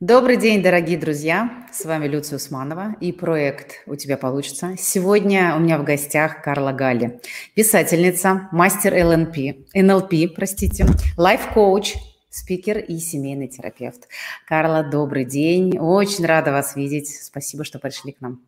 [0.00, 1.68] Добрый день, дорогие друзья!
[1.70, 4.74] С вами Люция Усманова и проект «У тебя получится».
[4.78, 7.20] Сегодня у меня в гостях Карла Галли,
[7.54, 10.86] писательница, мастер ЛНП, НЛП, простите,
[11.18, 11.96] лайф-коуч,
[12.30, 14.08] спикер и семейный терапевт.
[14.46, 15.76] Карла, добрый день.
[15.78, 17.10] Очень рада вас видеть.
[17.10, 18.40] Спасибо, что пришли к нам.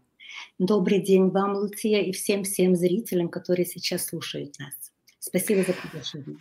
[0.59, 4.92] Добрый день вам, Луция, и всем-всем зрителям, которые сейчас слушают нас.
[5.25, 6.37] Спасибо за приглашение.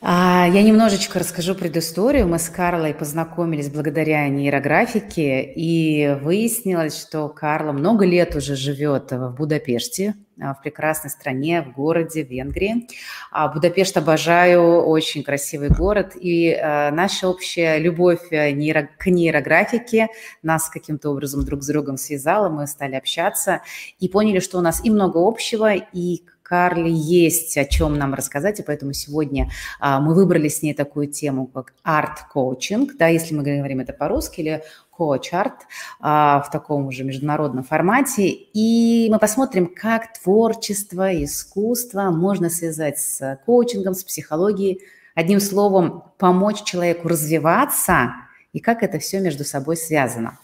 [0.00, 2.26] А, я немножечко расскажу предысторию.
[2.26, 9.36] Мы с Карлой познакомились благодаря нейрографике, и выяснилось, что Карла много лет уже живет в
[9.36, 12.88] Будапеште, а, в прекрасной стране, в городе, Венгрии.
[13.30, 18.52] А Будапешт обожаю, очень красивый город, и наша общая любовь э,
[18.98, 20.08] к нейрографике
[20.42, 23.62] нас каким-то образом друг с другом связала, мы стали общаться
[24.00, 28.58] и поняли, что у нас и много общего, и Карли есть о чем нам рассказать,
[28.58, 33.42] и поэтому сегодня а, мы выбрали с ней такую тему, как арт-коучинг, да, если мы
[33.42, 35.66] говорим это по-русски, или coach-art
[36.00, 38.28] а, в таком уже международном формате.
[38.28, 44.80] И мы посмотрим, как творчество, искусство можно связать с коучингом, с психологией.
[45.14, 48.14] Одним словом, помочь человеку развиваться–
[48.52, 50.38] и как это все между собой связано.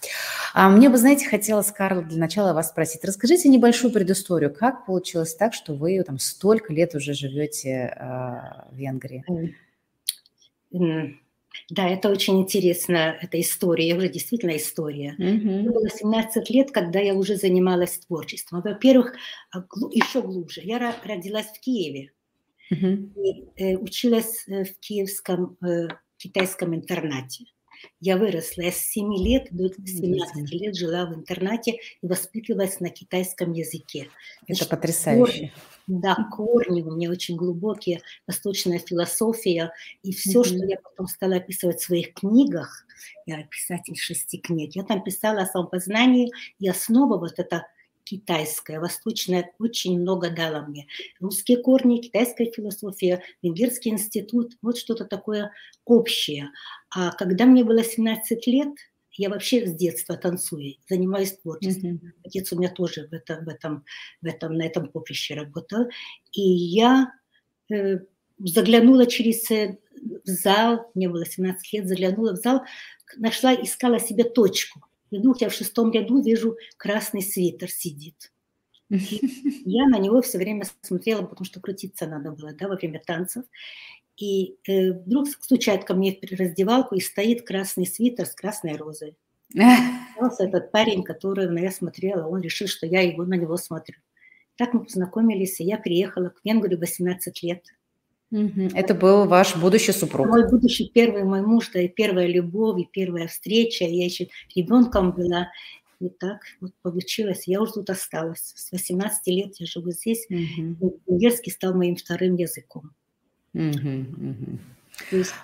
[0.53, 3.03] А мне бы, знаете, хотелось, Карл, для начала вас спросить.
[3.03, 4.53] Расскажите небольшую предысторию.
[4.53, 8.05] Как получилось так, что вы там столько лет уже живете э,
[8.71, 9.25] в Венгрии?
[11.69, 15.15] Да, это очень интересно, эта история, уже действительно история.
[15.17, 15.59] Mm-hmm.
[15.59, 18.61] Мне было 17 лет, когда я уже занималась творчеством.
[18.61, 19.15] Во-первых,
[19.51, 20.61] а, еще глубже.
[20.63, 22.11] Я родилась в Киеве
[22.71, 23.23] mm-hmm.
[23.23, 27.45] и э, училась э, в киевском э, китайском интернате.
[27.99, 28.61] Я выросла.
[28.61, 34.09] Я с 7 лет до 17 лет жила в интернате и воспитывалась на китайском языке.
[34.43, 35.31] Это Значит, потрясающе.
[35.31, 35.53] Корни,
[35.87, 39.71] да, корни у меня очень глубокие, восточная философия.
[40.03, 40.45] И все, mm-hmm.
[40.45, 42.85] что я потом стала описывать в своих книгах,
[43.25, 47.65] я писатель шести книг, я там писала о самопознании, и основа вот это
[48.05, 50.87] китайская, восточная очень много дала мне.
[51.19, 55.51] Русские корни, китайская философия, Венгерский институт, вот что-то такое
[55.83, 56.51] общее.
[56.89, 58.69] А когда мне было 17 лет,
[59.17, 61.95] я вообще с детства танцую, занимаюсь творчеством.
[61.95, 62.11] Mm-hmm.
[62.25, 63.85] Отец у меня тоже в этом, в этом,
[64.21, 65.87] в этом, на этом поприще работал.
[66.31, 67.11] И я
[67.71, 67.99] э,
[68.39, 69.77] заглянула через э,
[70.25, 72.63] зал, мне было 17 лет, заглянула в зал,
[73.17, 78.31] нашла, искала себе точку– и вдруг я в шестом ряду вижу красный свитер сидит.
[78.89, 79.21] И
[79.65, 83.45] я на него все время смотрела, потому что крутиться надо было да, во время танцев.
[84.17, 89.17] И э, вдруг стучает ко мне в раздевалку, и стоит красный свитер с красной розой.
[89.53, 93.97] Этот парень, который на я смотрела, он решил, что я его на него смотрю.
[94.55, 97.65] Так мы познакомились, и я приехала к Венгрию 18 лет.
[98.31, 100.27] Это был ваш будущий супруг.
[100.27, 103.85] Мой будущий первый мой муж, да, и первая любовь, и первая встреча.
[103.85, 105.49] Я еще ребенком была.
[106.01, 107.43] И так вот получилось.
[107.45, 108.53] Я уже тут осталась.
[108.55, 110.25] С 18 лет я живу здесь.
[110.29, 110.99] Угу.
[111.07, 112.91] Венгерский стал моим вторым языком.
[113.53, 114.59] Угу, угу.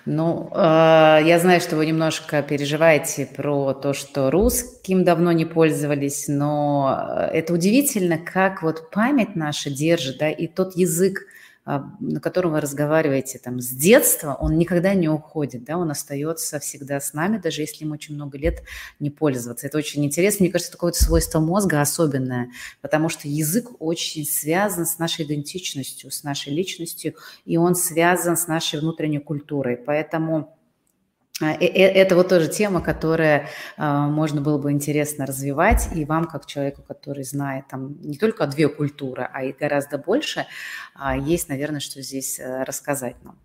[0.06, 6.26] Ну, э, я знаю, что вы немножко переживаете про то, что русским давно не пользовались,
[6.28, 11.24] но э, это удивительно, как вот память наша держит, да, и тот язык, а,
[11.64, 17.00] на котором вы разговариваете там с детства, он никогда не уходит, да, он остается всегда
[17.00, 18.62] с нами, даже если им очень много лет
[18.98, 19.66] не пользоваться.
[19.66, 20.44] Это очень интересно.
[20.44, 22.50] Мне кажется, это какое-то свойство мозга особенное,
[22.80, 27.14] потому что язык очень связан с нашей идентичностью, с нашей личностью,
[27.44, 29.76] и он связан с нашей внутренней культурой.
[29.76, 30.61] Поэтому а,
[31.40, 36.82] это вот тоже тема, которая а, можно было бы интересно развивать, и вам, как человеку,
[36.82, 40.46] который знает там не только две культуры, а и гораздо больше,
[40.94, 43.38] а, есть, наверное, что здесь э, рассказать нам.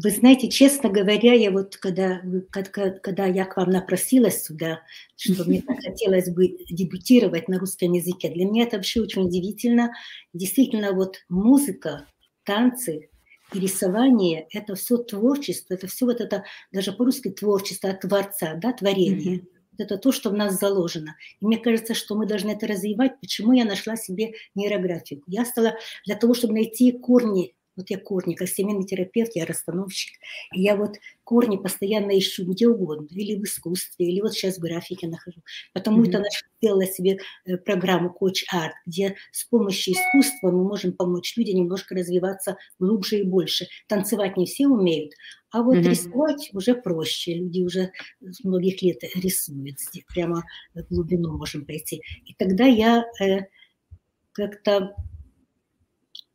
[0.00, 4.80] Вы знаете, честно говоря, я вот когда, когда, когда я к вам напросилась сюда,
[5.16, 9.90] что мне хотелось бы дебютировать на русском языке, для меня это вообще очень удивительно.
[10.32, 12.06] Действительно, вот музыка,
[12.44, 13.10] танцы,
[13.52, 18.72] и рисование– это все творчество, это все вот это, даже по-русски творчество от Творца, да,
[18.72, 19.38] творение.
[19.38, 19.46] Mm-hmm.
[19.78, 21.14] Это то, что в нас заложено.
[21.40, 23.20] И мне кажется, что мы должны это развивать.
[23.20, 25.22] Почему я нашла себе нейрографику?
[25.28, 30.18] Я стала для того, чтобы найти корни вот я корни, как семейный терапевт, я расстановщик.
[30.52, 34.60] И я вот корни постоянно ищу где угодно, или в искусстве, или вот сейчас в
[34.60, 35.40] графике нахожу.
[35.72, 36.08] Потому mm-hmm.
[36.08, 36.24] это
[36.60, 41.94] сделала себе э, программу Coach Art, где с помощью искусства мы можем помочь людям немножко
[41.94, 43.68] развиваться глубже и больше.
[43.86, 45.12] Танцевать не все умеют,
[45.50, 45.88] а вот mm-hmm.
[45.88, 47.34] рисовать уже проще.
[47.34, 50.42] Люди уже с многих лет рисуют, здесь прямо
[50.74, 52.02] в глубину можем пойти.
[52.26, 53.42] И тогда я э,
[54.32, 54.96] как-то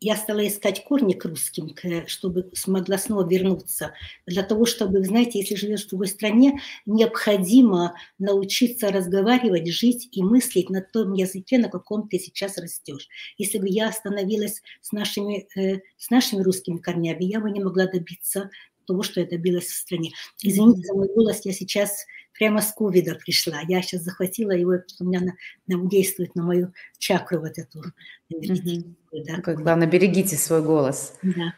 [0.04, 1.74] я стала искать корни к русским,
[2.08, 3.94] чтобы смогла снова вернуться.
[4.28, 10.70] Для того, чтобы, знаете, если живешь в другой стране, необходимо научиться разговаривать, жить и мыслить
[10.70, 13.08] на том языке, на каком ты сейчас растешь.
[13.38, 17.88] Если бы я остановилась с нашими, э, с нашими русскими корнями, я бы не могла
[17.88, 18.50] добиться
[18.86, 20.12] того, что я добилась в стране.
[20.42, 23.60] Извините за мой голос, я сейчас прямо с ковида пришла.
[23.68, 25.34] Я сейчас захватила его, у меня на,
[25.68, 27.84] на, действует на мою чакру вот эту.
[28.30, 29.42] Да.
[29.46, 31.14] Ну, главное, берегите свой голос.
[31.22, 31.54] Да.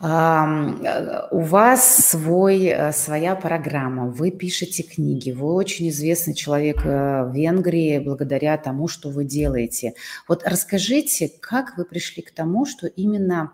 [0.00, 7.22] Uh, у вас свой, э, своя программа, вы пишете книги, вы очень известный человек э,
[7.22, 9.94] в Венгрии благодаря тому, что вы делаете.
[10.26, 13.52] Вот расскажите, как вы пришли к тому, что именно а,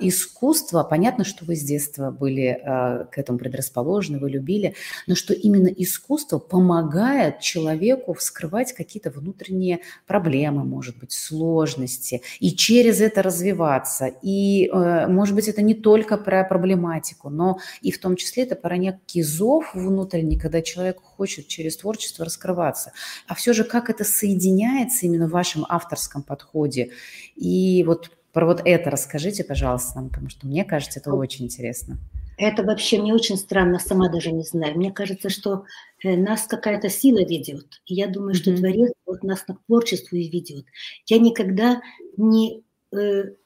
[0.00, 4.74] искусство, понятно, что вы с детства были а, к этому предрасположены, вы любили,
[5.06, 13.00] но что именно искусство помогает человеку вскрывать какие-то внутренние проблемы, может быть, сложности, и через
[13.00, 14.12] это развиваться.
[14.20, 18.56] И, э, может быть, это не только про проблематику, но и в том числе это
[18.56, 22.92] про некий зов внутренний, когда человек хочет через творчество раскрываться.
[23.26, 26.90] А все же как это соединяется именно в вашем авторском подходе?
[27.36, 31.98] И вот про вот это расскажите, пожалуйста, нам, потому что мне кажется, это очень интересно.
[32.36, 34.74] Это вообще мне очень странно, сама даже не знаю.
[34.74, 35.64] Мне кажется, что
[36.02, 37.66] э, нас какая-то сила ведет.
[37.84, 38.56] И я думаю, что mm-hmm.
[38.56, 40.64] Творец вот нас на творчество и ведет.
[41.06, 41.82] Я никогда
[42.16, 42.62] не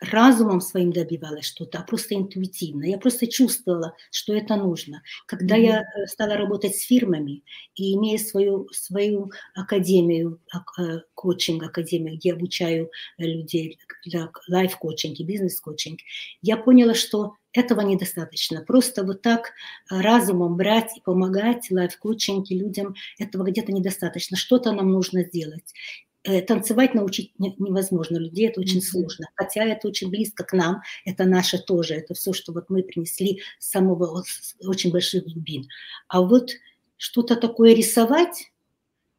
[0.00, 2.84] разумом своим добивалась что-то, а просто интуитивно.
[2.84, 5.02] Я просто чувствовала, что это нужно.
[5.26, 5.62] Когда mm-hmm.
[5.62, 7.42] я э, стала работать с фирмами
[7.74, 10.40] и имея свою, свою академию,
[10.78, 16.00] э, коучинг академию, где обучаю людей для лайф-коучинг и бизнес-коучинг,
[16.40, 18.62] я поняла, что этого недостаточно.
[18.62, 19.52] Просто вот так
[19.90, 24.36] разумом брать и помогать лайф-коучинге людям, этого где-то недостаточно.
[24.36, 25.72] Что-то нам нужно сделать.
[26.26, 28.82] Э, танцевать научить невозможно, людей это очень mm-hmm.
[28.82, 32.82] сложно, хотя это очень близко к нам, это наше тоже, это все, что вот мы
[32.82, 35.68] принесли с самого с очень больших глубин.
[36.08, 36.52] А вот
[36.96, 38.52] что-то такое рисовать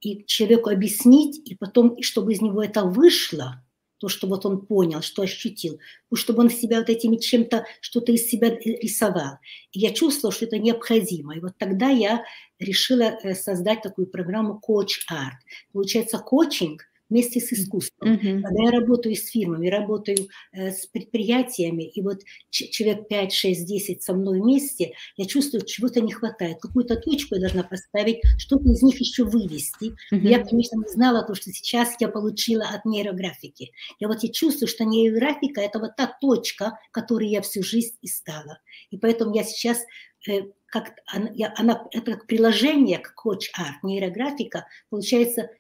[0.02, 3.64] и человеку объяснить, и потом, чтобы из него это вышло,
[4.00, 5.80] то, что вот он понял, что ощутил,
[6.12, 9.38] чтобы он себя вот этими чем-то, что-то из себя рисовал.
[9.72, 11.38] И я чувствовала, что это необходимо.
[11.38, 12.24] И вот тогда я
[12.58, 15.38] решила э, создать такую программу Coach Art.
[15.72, 18.14] Получается, коучинг– вместе с искусством.
[18.14, 18.42] Mm-hmm.
[18.42, 22.20] Когда я работаю с фирмами, работаю э, с предприятиями, и вот
[22.50, 26.60] человек 5, 6, 10 со мной вместе, я чувствую, чего-то не хватает.
[26.60, 29.92] Какую-то точку я должна поставить, что-то из них еще вывести.
[30.14, 30.28] Mm-hmm.
[30.28, 33.72] Я, конечно, не знала то, что сейчас я получила от нейрографики.
[34.00, 38.60] Я вот я чувствую, что нейрографика– это вот та точка, которой я всю жизнь искала.
[38.90, 39.80] И поэтому я сейчас
[40.28, 45.50] э, как она, я, она, это как приложение к Coach Art, нейрографика, получается–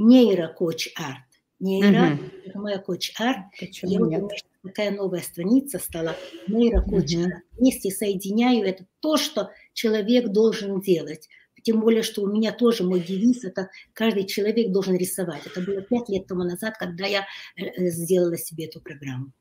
[0.00, 1.28] нейро-coach-art.
[1.60, 2.18] Нейро,
[2.54, 2.82] угу.
[2.86, 3.44] coach-art.
[3.60, 4.32] И вот
[4.62, 6.16] такая новая страница стала
[6.48, 7.32] нейро-coach-art.
[7.32, 7.58] Угу.
[7.58, 11.28] Вместе соединяю это то, что человек должен делать.
[11.62, 15.42] Тем более, что у меня тоже мой девиз– это каждый человек должен рисовать.
[15.46, 17.26] Это было пять лет тому назад, когда я
[17.56, 19.32] э, э, сделала себе эту программу.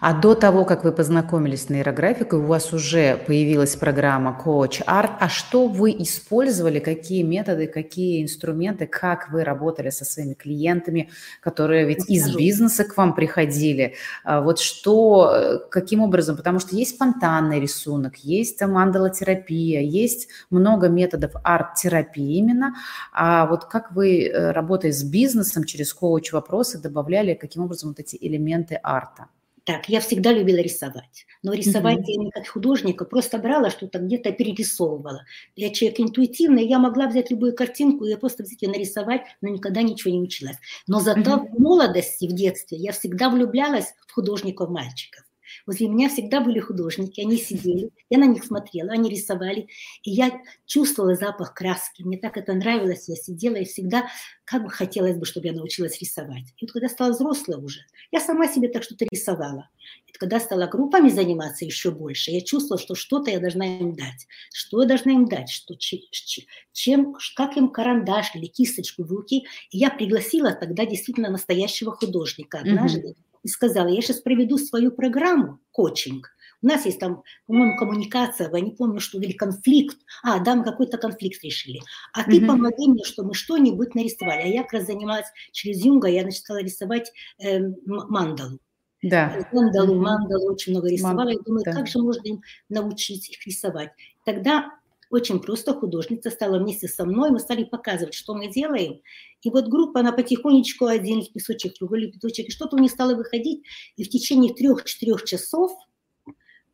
[0.00, 5.10] А до того, как вы познакомились с нейрографикой, у вас уже появилась программа Coach Art.
[5.18, 11.10] А что вы использовали, какие методы, какие инструменты, как вы работали со своими клиентами,
[11.40, 12.16] которые ведь Расскажу.
[12.16, 13.94] из бизнеса к вам приходили?
[14.24, 16.36] А вот что, каким образом?
[16.36, 22.74] Потому что есть спонтанный рисунок, есть мандалотерапия, есть много методов арт-терапии именно.
[23.12, 28.16] А вот как вы, э, работая с бизнесом через коуч-вопросы, добавляли каким образом вот эти
[28.20, 29.26] элементы арта?
[29.68, 31.26] Так, я всегда любила рисовать.
[31.42, 32.04] Но рисовать mm-hmm.
[32.06, 35.26] я не как художника, просто брала что-то где-то перерисовывала.
[35.56, 39.82] Я человек интуитивный, я могла взять любую картинку и просто взять ее нарисовать, но никогда
[39.82, 40.56] ничего не училась.
[40.86, 41.50] Но зато mm-hmm.
[41.50, 45.27] в молодости, в детстве я всегда влюблялась в художников-мальчиков.
[45.68, 49.68] Возле меня всегда были художники, они сидели, я на них смотрела, они рисовали,
[50.02, 54.08] и я чувствовала запах краски, мне так это нравилось, я сидела и всегда,
[54.46, 56.54] как бы хотелось бы, чтобы я научилась рисовать.
[56.56, 59.68] И вот когда стала взрослой уже, я сама себе так что-то рисовала.
[60.06, 64.26] И когда стала группами заниматься еще больше, я чувствовала, что что-то я должна им дать.
[64.54, 65.50] Что я должна им дать?
[65.50, 69.44] Что, чем, как им карандаш или кисточку в руки.
[69.70, 73.08] И я пригласила тогда действительно настоящего художника однажды.
[73.08, 76.30] Mm-hmm и сказала, я сейчас проведу свою программу, коучинг.
[76.60, 79.96] У нас есть там, по-моему, коммуникация, я не помню, что, или конфликт.
[80.24, 81.80] А, да, мы какой-то конфликт решили.
[82.12, 82.46] А ты mm-hmm.
[82.46, 84.42] помоги мне, что мы что-нибудь нарисовали.
[84.42, 88.58] А я как раз занималась через Юнга, я начала рисовать э, мандалу.
[89.02, 89.46] Да.
[89.52, 91.18] Мандалу, мандалу очень много рисовала.
[91.18, 91.30] Манд...
[91.30, 91.72] Я думаю, да.
[91.72, 93.92] как же можно им научить их рисовать?
[94.24, 94.72] Тогда
[95.10, 99.00] очень просто художница стала вместе со мной, мы стали показывать, что мы делаем.
[99.42, 103.64] И вот группа, она потихонечку один песочек, другой песочек, и что-то у них стало выходить.
[103.96, 105.72] И в течение трех-четырех часов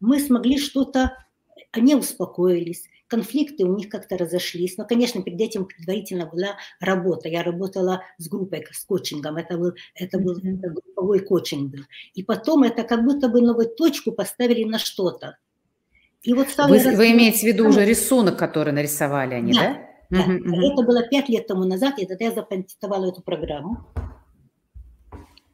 [0.00, 1.12] мы смогли что-то,
[1.73, 4.76] они успокоились, конфликты у них как-то разошлись.
[4.76, 7.29] Но, конечно, перед этим предварительно была работа.
[7.29, 9.37] Я работала с группой, с коучингом.
[9.37, 11.85] Это был, это был это групповой коучинг был.
[12.14, 15.38] И потом это как будто бы новую точку поставили на что-то.
[16.25, 19.78] И вот вы, вы имеете в виду уже рисунок, который нарисовали они, да?
[20.11, 20.33] Да, да.
[20.33, 23.87] Угу, это было пять лет тому назад, и тогда я запатентовала эту программу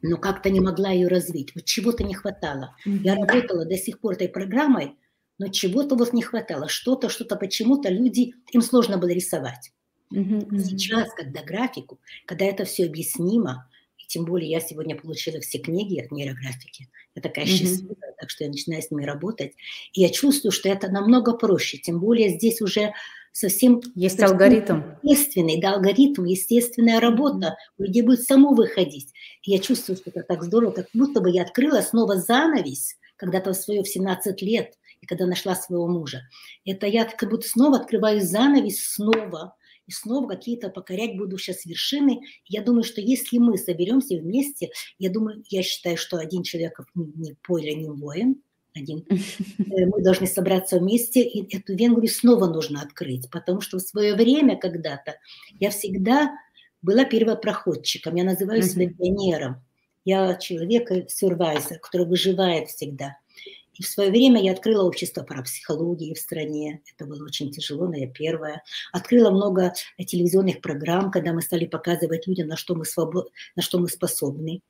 [0.01, 1.53] но как-то не могла ее развить.
[1.55, 2.75] Вот чего-то не хватало.
[2.85, 4.95] Я работала до сих пор этой программой,
[5.37, 6.67] но чего-то вот не хватало.
[6.67, 9.71] Что-то, что-то почему-то люди, им сложно было рисовать.
[10.11, 13.69] Сейчас, когда графику, когда это все объяснимо,
[14.11, 18.49] тем более я сегодня получила все книги от нейрографики, я такая счастливая, так что я
[18.49, 19.53] начинаю с ними работать,
[19.93, 22.93] и я чувствую, что это намного проще, тем более здесь уже
[23.31, 23.81] совсем...
[23.95, 24.81] Есть совсем алгоритм.
[25.01, 27.55] Естественный, да, алгоритм, естественная работа.
[27.77, 29.13] У людей будет само выходить.
[29.43, 33.53] И я чувствую, что это так здорово, как будто бы я открыла снова занавес, когда-то
[33.53, 36.21] в свое в 17 лет, и когда нашла своего мужа.
[36.65, 39.55] Это я как будто снова открываю занавес снова,
[39.91, 42.21] и снова какие-то покорять буду сейчас вершины.
[42.45, 47.35] Я думаю, что если мы соберемся вместе, я думаю, я считаю, что один человек не
[47.43, 48.41] поле, не воин,
[48.73, 49.05] один.
[49.59, 54.15] Э, мы должны собраться вместе, и эту Венгрию снова нужно открыть, потому что в свое
[54.15, 55.15] время когда-то
[55.59, 56.31] я всегда
[56.81, 59.61] была первопроходчиком, я называю себя пионером.
[60.03, 63.17] Я человек survivor, который выживает всегда.
[63.81, 66.81] И в свое время я открыла общество парапсихологии в стране.
[66.93, 68.61] Это было очень тяжело, но я первая.
[68.93, 73.31] Открыла много телевизионных программ, когда мы стали показывать людям, на что мы, свобод...
[73.55, 74.61] на что мы способны.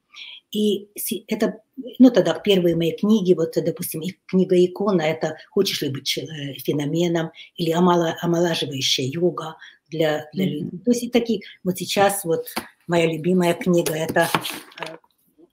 [0.52, 0.88] И
[1.28, 1.60] это,
[2.00, 7.32] ну тогда первые мои книги, вот, допустим, книга икона, это «Хочешь ли быть э, феноменом?»
[7.58, 9.58] или «Омолаживающая йога
[9.90, 10.80] для, для людей».
[10.86, 12.46] То есть и такие, вот сейчас вот
[12.88, 14.30] моя любимая книга, это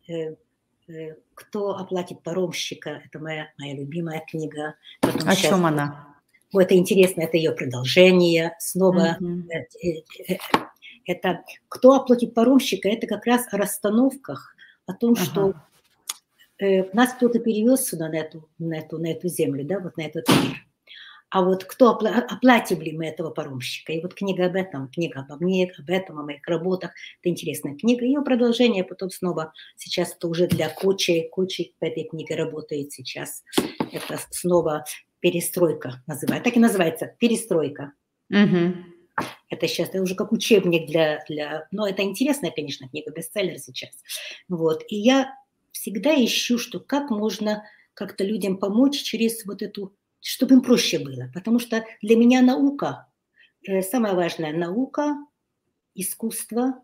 [0.06, 0.36] э,
[0.86, 4.74] э, «Кто оплатит паромщика?» Это моя, моя любимая книга.
[5.00, 6.16] Потом О сейчас, чем она?
[6.52, 8.56] Вот, это интересно, это ее продолжение.
[8.58, 10.38] Снова mm-hmm.
[11.06, 15.24] это «Кто оплатит паромщика?» Это как раз о расстановках о том, ага.
[15.24, 15.54] что
[16.92, 20.28] нас кто-то перевез сюда, на эту, на, эту, на эту землю, да, вот на этот
[20.28, 20.66] мир.
[21.30, 23.92] А вот кто опла- оплатим ли мы этого паромщика?
[23.92, 26.92] И вот книга об этом, книга обо мне, об этом, о моих работах.
[27.20, 28.04] Это интересная книга.
[28.04, 31.28] Ее продолжение потом снова, сейчас это уже для Кочи.
[31.30, 33.42] Кочи по этой книге работает сейчас.
[33.92, 34.84] Это снова
[35.20, 36.44] перестройка называется.
[36.44, 37.92] Так и называется, перестройка.
[38.30, 38.74] Угу.
[39.50, 41.66] Это сейчас это уже как учебник для, для...
[41.72, 43.90] Но это интересная, конечно, книга, бестселлер сейчас.
[44.48, 44.84] Вот.
[44.88, 45.34] И я
[45.72, 49.92] всегда ищу, что как можно как-то людям помочь через вот эту...
[50.20, 51.30] Чтобы им проще было.
[51.32, 53.06] Потому что для меня наука,
[53.66, 55.16] э, самая важная наука,
[55.94, 56.82] искусство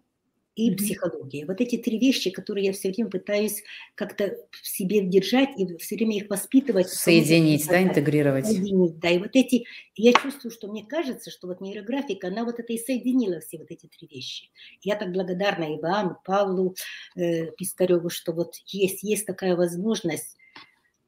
[0.55, 0.77] и mm-hmm.
[0.77, 1.47] психология.
[1.47, 3.63] Вот эти три вещи, которые я все время пытаюсь
[3.95, 6.89] как-то в себе держать и все время их воспитывать.
[6.89, 8.47] Соединить, да, интегрировать.
[8.47, 9.11] Соединить, да.
[9.11, 9.65] И вот эти,
[9.97, 13.71] я чувствую, что мне кажется, что вот нейрографика, она вот это и соединила все вот
[13.71, 14.51] эти три вещи.
[14.83, 16.77] Я так благодарна Ивану, Павлу
[17.17, 20.37] э, Пискареву, что вот есть, есть такая возможность,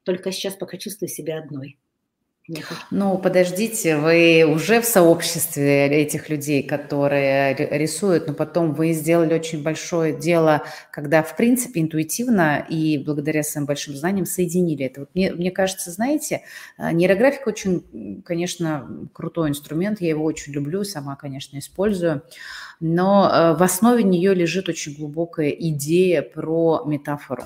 [0.03, 1.77] только сейчас пока чувствую себя одной.
[2.91, 9.61] Ну, подождите, вы уже в сообществе этих людей, которые рисуют, но потом вы сделали очень
[9.61, 15.01] большое дело, когда, в принципе, интуитивно и благодаря своим большим знаниям соединили это.
[15.01, 16.43] Вот мне, мне кажется, знаете,
[16.77, 22.21] э, нейрографика очень, конечно, крутой инструмент, я его очень люблю, сама, конечно, использую,
[22.79, 27.43] но э, в основе нее лежит очень глубокая идея про метафору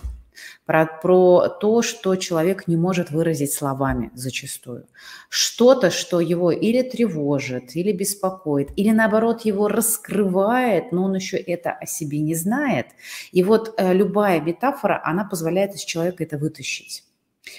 [0.66, 4.88] про, про то, что человек не может выразить словами зачастую.
[5.30, 11.72] Что-то, что его или тревожит, или беспокоит, или наоборот его раскрывает, но он еще это
[11.72, 12.88] о себе не знает.
[13.32, 17.04] И вот э, любая метафора, она позволяет из человека это вытащить.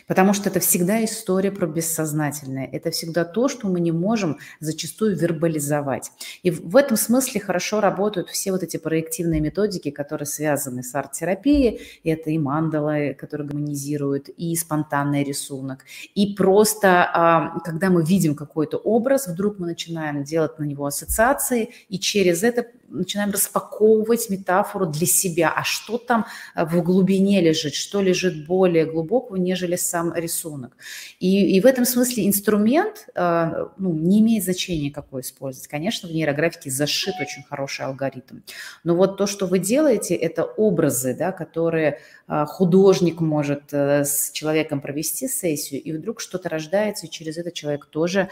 [0.06, 2.68] Потому что это всегда история про бессознательное.
[2.70, 6.12] Это всегда то, что мы не можем зачастую вербализовать.
[6.42, 11.80] И в этом смысле хорошо работают все вот эти проективные методики, которые связаны с арт-терапией.
[12.04, 15.84] Это и мандала, которые гармонизируют, и спонтанный рисунок.
[16.14, 21.70] И просто, а, когда мы видим какой-то образ, вдруг мы начинаем делать на него ассоциации,
[21.88, 27.74] и через это начинаем распаковывать метафору для себя, а что там э, в глубине лежит,
[27.74, 30.76] что лежит более глубокого, нежели сам рисунок.
[31.18, 35.68] И, и в этом смысле инструмент э, ну, не имеет значения, какой использовать.
[35.68, 38.40] Конечно, в нейрографике зашит очень хороший алгоритм.
[38.84, 44.80] Но вот то, что вы делаете, это образы, да, которые э, художник может с человеком
[44.80, 48.28] провести сессию, и вдруг что-то рождается, и через это человек тоже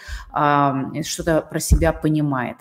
[1.02, 2.56] что-то про себя понимает.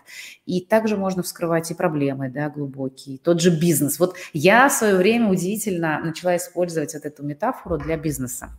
[0.46, 1.89] И также можно вскрывать и проблемы,
[2.30, 4.00] да, глубокие, тот же бизнес.
[4.00, 8.50] Вот я в свое время удивительно начала использовать вот эту метафору для бизнеса.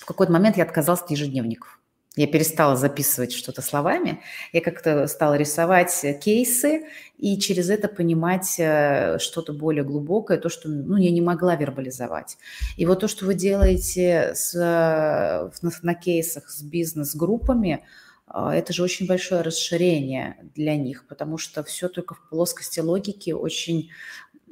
[0.00, 1.78] В какой-то момент я отказалась от ежедневников.
[2.18, 4.20] Я перестала записывать что-то словами,
[4.52, 6.86] я как-то стала рисовать кейсы
[7.16, 12.36] и через это понимать э, что-то более глубокое, то, что ну, я не могла вербализовать.
[12.76, 17.84] И вот то, что вы делаете с, на, на кейсах с бизнес-группами,
[18.32, 23.90] это же очень большое расширение для них, потому что все только в плоскости логики очень,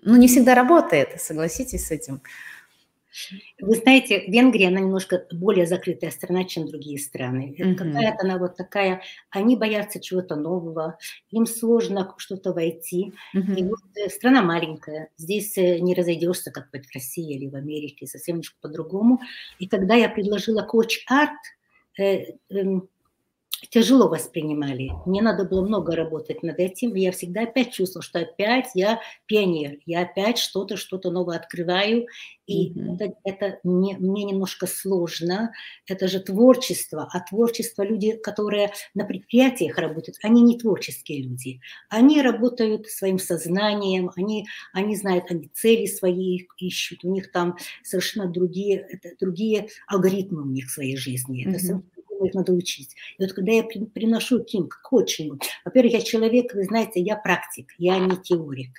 [0.02, 2.22] ну, не всегда работает, согласитесь с этим.
[3.60, 7.56] Вы знаете, Венгрия, она немножко более закрытая страна, чем другие страны.
[7.58, 7.74] Mm-hmm.
[7.74, 10.98] Какая-то она вот такая, они боятся чего-то нового,
[11.30, 13.14] им сложно что-то войти.
[13.34, 13.56] Mm-hmm.
[13.56, 18.06] И вот э, страна маленькая, здесь э, не разойдешься, как в России или в Америке,
[18.06, 19.20] совсем немножко по-другому.
[19.58, 21.40] И когда я предложила коуч-арт,
[23.70, 24.90] тяжело воспринимали.
[25.06, 26.94] Мне надо было много работать над этим.
[26.94, 32.06] Я всегда опять чувствовала, что опять я пионер, я опять что-то, что-то новое открываю.
[32.46, 32.94] И mm-hmm.
[32.94, 35.52] это, это мне, мне немножко сложно.
[35.86, 37.08] Это же творчество.
[37.12, 41.60] А творчество люди, которые на предприятиях работают, они не творческие люди.
[41.88, 47.04] Они работают своим сознанием, они, они знают, они цели свои ищут.
[47.04, 51.46] У них там совершенно другие, это, другие алгоритмы у них в своей жизни.
[51.46, 51.95] Mm-hmm.
[52.24, 52.94] Их надо учить.
[53.18, 57.16] И вот когда я приношу к ним, к коучингу, во-первых, я человек, вы знаете, я
[57.16, 58.78] практик, я не теорик.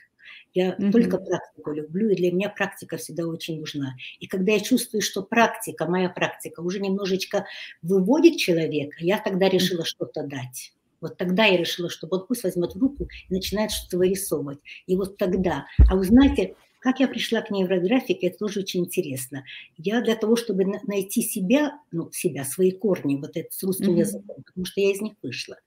[0.53, 0.91] Я mm-hmm.
[0.91, 3.96] только практику люблю, и для меня практика всегда очень нужна.
[4.20, 7.46] И когда я чувствую, что практика, моя практика уже немножечко
[7.84, 9.86] выводит человека, я тогда решила mm-hmm.
[9.86, 10.74] что-то дать.
[11.00, 14.60] Вот тогда я решила, что он пусть возьмет в руку и начинает что-то вырисовывать.
[14.88, 15.67] И вот тогда.
[15.89, 16.56] А вы знаете,
[16.88, 19.44] как я пришла к нейрографике, это тоже очень интересно.
[19.75, 24.00] Я для того, чтобы найти себя, ну, себя, свои корни, вот это с русским mm-hmm.
[24.00, 25.58] языком, потому что я из них вышла,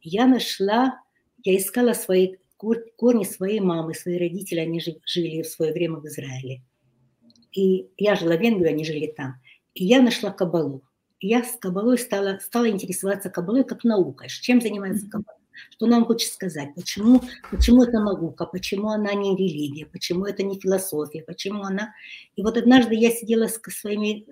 [0.00, 0.98] я нашла,
[1.44, 6.62] я искала свои корни своей мамы, свои родители, они жили в свое время в Израиле.
[7.52, 9.34] И я жила в Венгрии, они жили там.
[9.74, 10.82] И я нашла кабалу.
[11.18, 14.28] И я с кабалой стала, стала интересоваться кабалой как наукой.
[14.28, 15.39] Чем занимается кабала?
[15.70, 16.74] Что нам хочет сказать?
[16.74, 18.46] Почему, почему это наука?
[18.46, 19.86] Почему она не религия?
[19.86, 21.22] Почему это не философия?
[21.22, 21.94] Почему она...
[22.36, 24.26] И вот однажды я сидела с своими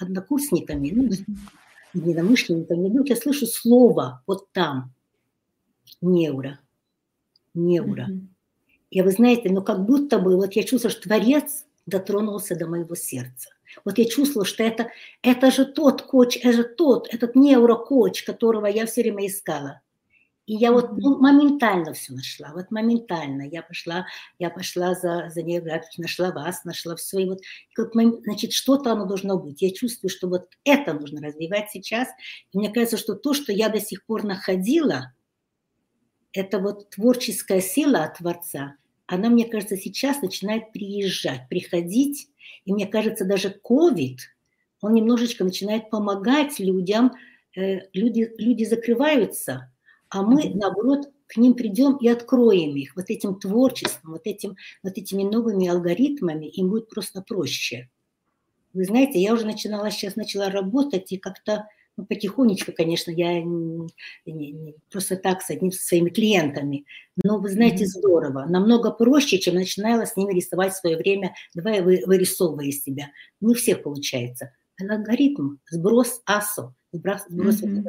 [0.00, 1.10] однокурсниками, ну,
[1.94, 4.92] единомышленниками, вдруг я слышу слово вот там.
[6.00, 6.60] Неура.
[7.54, 8.08] Неура.
[8.08, 8.26] Mm-hmm.
[8.90, 12.94] И вы знаете, ну как будто бы, вот я чувствую, что Творец дотронулся до моего
[12.94, 13.50] сердца.
[13.84, 14.90] Вот я чувствовала, что это,
[15.22, 19.80] это же тот коч, это же тот, этот неурокоч, которого я все время искала.
[20.48, 23.42] И я вот ну, моментально все нашла, вот моментально.
[23.42, 24.06] Я пошла,
[24.38, 27.18] я пошла за, за географию, нашла вас, нашла все.
[27.18, 27.40] И вот,
[27.74, 29.60] как, значит, что-то оно должно быть.
[29.60, 32.08] Я чувствую, что вот это нужно развивать сейчас.
[32.50, 35.12] И мне кажется, что то, что я до сих пор находила,
[36.32, 42.30] это вот творческая сила от Творца, она, мне кажется, сейчас начинает приезжать, приходить.
[42.64, 44.16] И мне кажется, даже COVID,
[44.80, 47.12] он немножечко начинает помогать людям.
[47.54, 49.70] Э, люди, люди закрываются,
[50.10, 54.96] а мы, наоборот, к ним придем и откроем их вот этим творчеством, вот, этим, вот
[54.96, 57.88] этими новыми алгоритмами, им будет просто проще.
[58.72, 61.66] Вы знаете, я уже начинала, сейчас начала работать, и как-то
[61.98, 63.88] ну, потихонечку, конечно, я не,
[64.24, 66.86] не, не, просто так с одним со своими клиентами.
[67.22, 67.98] Но вы знаете, mm-hmm.
[67.98, 68.46] здорово.
[68.48, 73.10] Намного проще, чем начинала с ними рисовать в свое время, давай вы, вырисовывая из себя.
[73.40, 74.52] Не у всех получается.
[74.80, 77.84] Алгоритм, сброс АСО, сброс, сброс mm-hmm.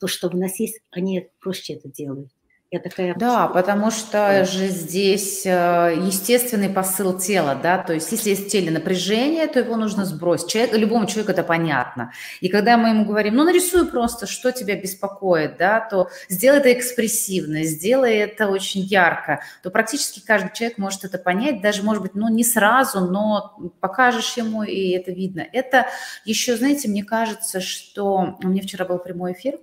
[0.00, 2.30] то, что у нас есть, они проще это делают.
[2.72, 3.14] Я такая...
[3.14, 8.48] Да, потому что же здесь э, естественный посыл тела, да, то есть если есть в
[8.48, 10.48] теле напряжение, то его нужно сбросить.
[10.48, 12.12] Человек, любому человеку это понятно.
[12.40, 16.72] И когда мы ему говорим, ну нарисуй просто, что тебя беспокоит, да, то сделай это
[16.72, 22.14] экспрессивно, сделай это очень ярко, то практически каждый человек может это понять, даже, может быть,
[22.14, 25.44] ну не сразу, но покажешь ему, и это видно.
[25.52, 25.88] Это
[26.24, 28.38] еще, знаете, мне кажется, что...
[28.42, 29.58] У меня вчера был прямой эфир,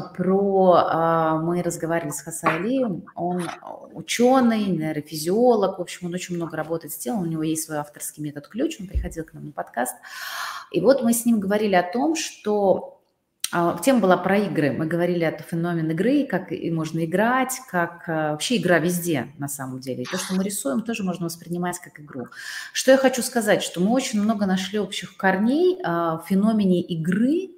[0.00, 3.42] про, а, мы разговаривали с Хасалием, он
[3.92, 8.22] ученый, нейрофизиолог, в общем, он очень много работает с телом, у него есть свой авторский
[8.22, 9.94] метод ключ, он приходил к нам на подкаст,
[10.70, 13.00] и вот мы с ним говорили о том, что
[13.54, 14.72] а, тема была про игры.
[14.72, 19.46] Мы говорили о феномен игры, как и можно играть, как а, вообще игра везде на
[19.46, 20.04] самом деле.
[20.04, 22.28] И то, что мы рисуем, тоже можно воспринимать как игру.
[22.72, 27.50] Что я хочу сказать, что мы очень много нашли общих корней в феномене игры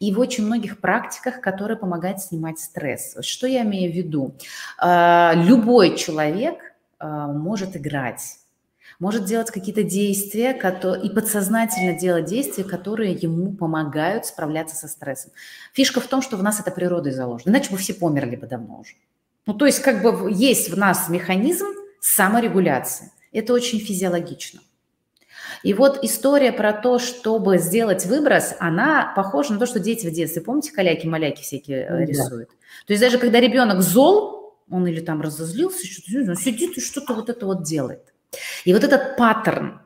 [0.00, 3.16] и в очень многих практиках, которые помогают снимать стресс.
[3.20, 4.34] Что я имею в виду?
[4.80, 8.38] Любой человек может играть
[8.98, 10.52] может делать какие-то действия
[11.02, 15.32] и подсознательно делать действия, которые ему помогают справляться со стрессом.
[15.72, 18.78] Фишка в том, что в нас это природой заложено, иначе бы все померли бы давно
[18.78, 18.94] уже.
[19.44, 21.66] Ну, то есть как бы есть в нас механизм
[22.00, 23.10] саморегуляции.
[23.32, 24.60] Это очень физиологично.
[25.62, 30.12] И вот история про то, чтобы сделать выброс, она похожа на то, что дети в
[30.12, 32.00] детстве, помните, каляки-маляки всякие да.
[32.00, 32.48] рисуют?
[32.86, 37.14] То есть даже когда ребенок зол, он или там разозлился, что-то, он сидит и что-то
[37.14, 38.12] вот это вот делает.
[38.64, 39.80] И вот этот паттерн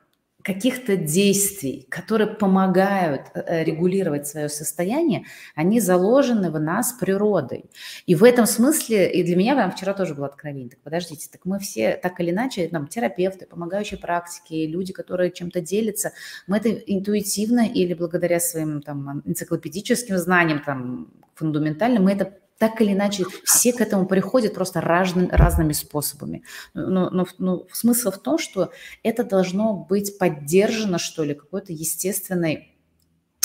[0.47, 5.25] каких-то действий, которые помогают э, регулировать свое состояние,
[5.57, 7.65] они заложены в нас природой.
[8.07, 11.41] И в этом смысле, и для меня прям вчера тоже было откровение, так подождите, так
[11.45, 16.13] мы все так или иначе, там, терапевты, помогающие практики, люди, которые чем-то делятся,
[16.47, 22.93] мы это интуитивно или благодаря своим там энциклопедическим знаниям, там, фундаментально, мы это так или
[22.93, 26.43] иначе все к этому приходят просто разными, разными способами.
[26.75, 28.71] Но, но, но смысл в том, что
[29.03, 32.77] это должно быть поддержано, что ли, какой-то естественной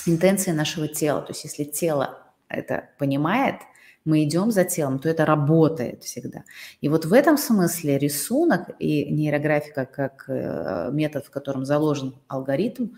[0.05, 1.21] интенцией нашего тела.
[1.21, 3.55] То есть если тело это понимает,
[4.03, 6.43] мы идем за телом, то это работает всегда.
[6.79, 12.95] И вот в этом смысле рисунок и нейрографика как э, метод, в котором заложен алгоритм,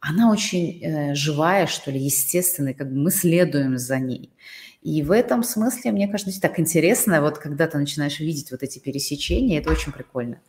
[0.00, 4.34] она очень э, живая, что ли, естественная, как бы мы следуем за ней.
[4.82, 8.80] И в этом смысле, мне кажется, так интересно, вот когда ты начинаешь видеть вот эти
[8.80, 10.40] пересечения, это очень прикольно.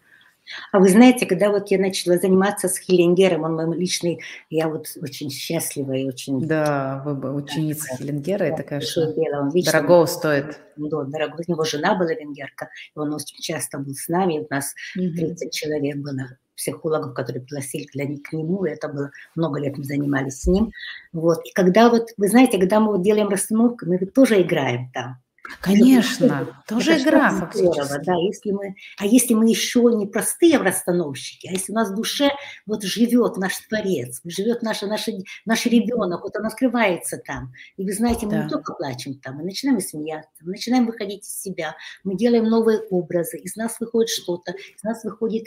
[0.71, 4.87] А вы знаете, когда вот я начала заниматься с Хиллингером, он мой личный, я вот
[5.01, 6.45] очень счастлива и очень...
[6.45, 9.43] Да, вы ученица да, Хиллингера, это, конечно, дело.
[9.43, 10.59] Он вечно, дорого стоит.
[10.75, 11.43] Да, дорого.
[11.47, 15.53] У него жена была венгерка, и он очень часто был с нами, у нас 30
[15.53, 19.83] человек было психологов, которые пригласили для них к нему, и это было много лет мы
[19.83, 20.71] занимались с ним.
[21.11, 21.45] Вот.
[21.45, 25.17] И когда вот, вы знаете, когда мы вот делаем расстановку, мы тоже играем там.
[25.61, 28.05] Конечно, тоже игра фактически.
[28.05, 31.95] да, если мы, а если мы еще не простые расстановщики, а если у нас в
[31.95, 32.31] душе
[32.65, 35.07] вот живет наш Творец, живет наш, наш,
[35.45, 38.43] наш ребенок, вот он открывается там, и вы знаете, мы да.
[38.43, 42.79] не только плачем там, мы начинаем смеяться, мы начинаем выходить из себя, мы делаем новые
[42.89, 45.45] образы, из нас выходит что-то, из нас выходит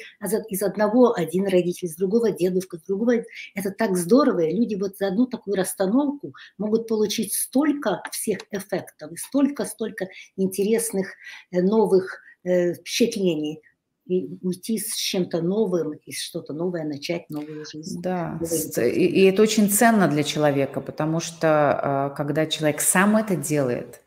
[0.49, 3.25] из одного один родитель, из другого дедушка, из другого.
[3.55, 9.12] Это так здорово, и люди вот за одну такую расстановку могут получить столько всех эффектов,
[9.12, 11.09] и столько, столько столько интересных
[11.51, 13.63] э, новых э, впечатлений
[14.07, 18.01] и уйти с чем-то новым и что-то новое начать новую жизнь.
[18.01, 18.39] Да,
[18.77, 24.03] и, и это очень ценно для человека, потому что а, когда человек сам это делает,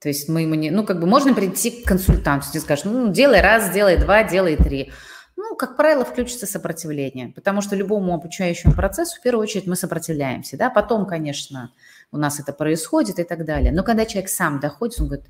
[0.00, 3.12] то есть мы ему не, ну как бы можно прийти к консультанту, ты скажешь, ну
[3.12, 4.90] делай раз, делай два, делай три.
[5.36, 10.56] Ну, как правило, включится сопротивление, потому что любому обучающему процессу в первую очередь мы сопротивляемся,
[10.56, 11.72] да, потом, конечно,
[12.12, 13.72] у нас это происходит и так далее.
[13.72, 15.26] Но когда человек сам доходит, он говорит,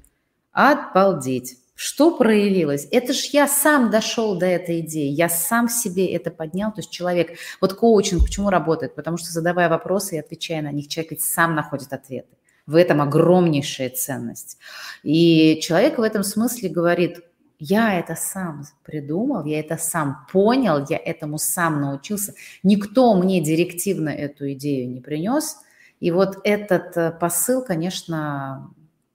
[0.52, 2.88] обалдеть, что проявилось?
[2.90, 6.72] Это ж я сам дошел до этой идеи, я сам себе это поднял.
[6.72, 8.94] То есть человек, вот коучинг почему работает?
[8.94, 12.28] Потому что задавая вопросы и отвечая на них, человек ведь сам находит ответы.
[12.66, 14.56] В этом огромнейшая ценность.
[15.02, 17.20] И человек в этом смысле говорит,
[17.58, 22.34] я это сам придумал, я это сам понял, я этому сам научился.
[22.62, 25.58] Никто мне директивно эту идею не принес,
[26.00, 28.70] и вот этот э, посыл, конечно,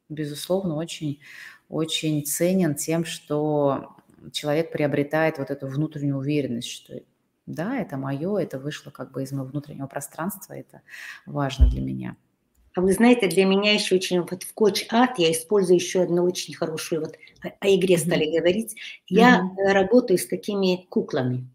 [0.10, 1.20] безусловно, очень,
[1.70, 3.96] очень ценен тем, что
[4.32, 7.02] человек приобретает вот эту внутреннюю уверенность, что
[7.46, 10.82] да, это мое, это вышло как бы из моего внутреннего пространства, это
[11.26, 12.16] важно для меня.
[12.74, 16.24] А вы знаете, для меня еще очень вот в коч арт я использую еще одну
[16.24, 17.16] очень хорошую вот
[17.60, 18.38] о игре стали mm-hmm.
[18.38, 18.76] говорить.
[19.08, 19.74] Я mm-hmm.
[19.74, 21.50] работаю с такими куклами.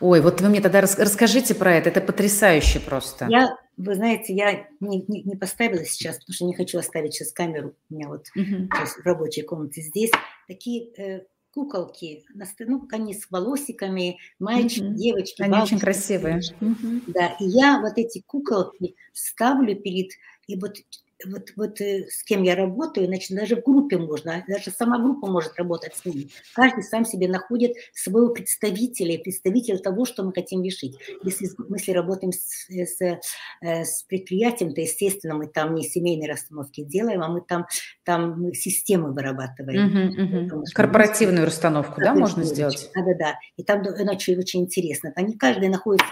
[0.00, 3.26] Ой, вот вы мне тогда расскажите про это, это потрясающе просто.
[3.28, 7.32] Я вы знаете, я не, не, не поставила сейчас, потому что не хочу оставить сейчас
[7.32, 7.74] камеру.
[7.88, 8.68] У меня вот uh-huh.
[8.68, 10.10] в рабочей комнате здесь
[10.48, 12.24] такие э, куколки,
[12.58, 14.94] ну, они с волосиками, мальчики, uh-huh.
[14.94, 15.42] девочки.
[15.42, 16.40] Они бабушки, очень красивые.
[16.60, 17.02] Uh-huh.
[17.06, 20.10] Да, и я вот эти куколки ставлю перед,
[20.48, 20.76] и вот
[21.26, 25.26] вот, вот э, с кем я работаю, значит, даже в группе можно, даже сама группа
[25.26, 26.28] может работать с ними.
[26.54, 30.96] Каждый сам себе находит своего представителя, представителя того, что мы хотим решить.
[31.24, 33.18] Если мы если работаем с, с, э,
[33.60, 37.66] с предприятием, то, естественно, мы там не семейные расстановки делаем, а мы там,
[38.04, 39.88] там мы системы вырабатываем.
[39.88, 40.62] Uh-huh, uh-huh.
[40.72, 42.90] Корпоративную расстановку, да, можно сделать?
[42.94, 43.38] Да-да-да.
[43.56, 45.12] И там очень, очень интересно.
[45.16, 46.02] Они каждый находит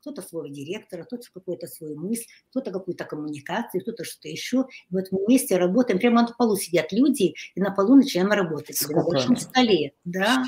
[0.00, 4.68] кто-то своего директора, кто-то какой-то свою мысль, кто-то какую-то коммуникацию, кто-то что-то еще еще.
[4.90, 8.80] Вот мы вместе работаем, прямо на полу сидят люди, и на полу начинаем работать.
[8.88, 9.92] На большом столе.
[10.04, 10.44] Да.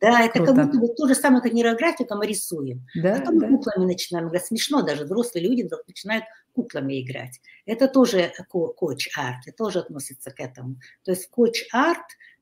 [0.00, 0.54] Да, это Круто.
[0.54, 2.86] как будто бы то же самое, как нейрографика, мы рисуем.
[2.94, 3.48] Да, Потом да.
[3.48, 4.46] куклами начинаем играть.
[4.46, 7.40] Смешно даже, взрослые люди вдруг начинают куклами играть.
[7.66, 10.76] Это тоже coach-art, это тоже относится к этому.
[11.04, 11.28] То есть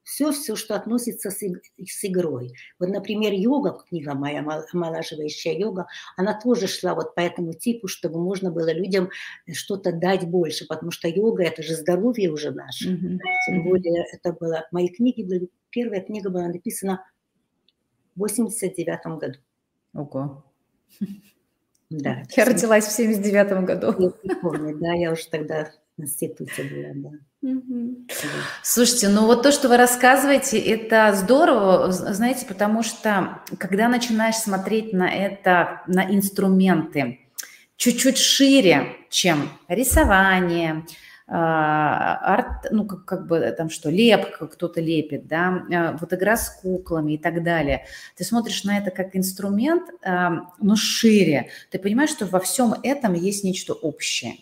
[0.06, 2.52] коуч-арт– все-все, что относится с, с игрой.
[2.78, 8.20] Вот, например, йога, книга моя «Омолаживающая йога», она тоже шла вот по этому типу, чтобы
[8.20, 9.10] можно было людям
[9.52, 12.92] что-то дать больше, потому что йога– это же здоровье уже наше.
[12.92, 13.18] Mm-hmm.
[13.48, 14.66] Тем более это было...
[14.72, 15.50] Мои книги были...
[15.70, 17.04] Первая книга была написана
[18.14, 19.38] в 89 году.
[19.92, 20.44] Ого.
[21.90, 22.22] Да.
[22.36, 24.14] Я родилась в 79 году.
[24.22, 27.16] Я помню, да, я уже тогда институте была, да.
[28.62, 34.92] Слушайте, ну вот то, что вы рассказываете, это здорово, знаете, потому что когда начинаешь смотреть
[34.92, 37.20] на это, на инструменты
[37.76, 40.84] чуть-чуть шире, чем рисование,
[41.28, 46.36] а, арт, ну как, как бы там что, лепка кто-то лепит, да, а, вот игра
[46.36, 47.86] с куклами и так далее.
[48.16, 51.48] Ты смотришь на это как инструмент, а, но шире.
[51.70, 54.36] Ты понимаешь, что во всем этом есть нечто общее.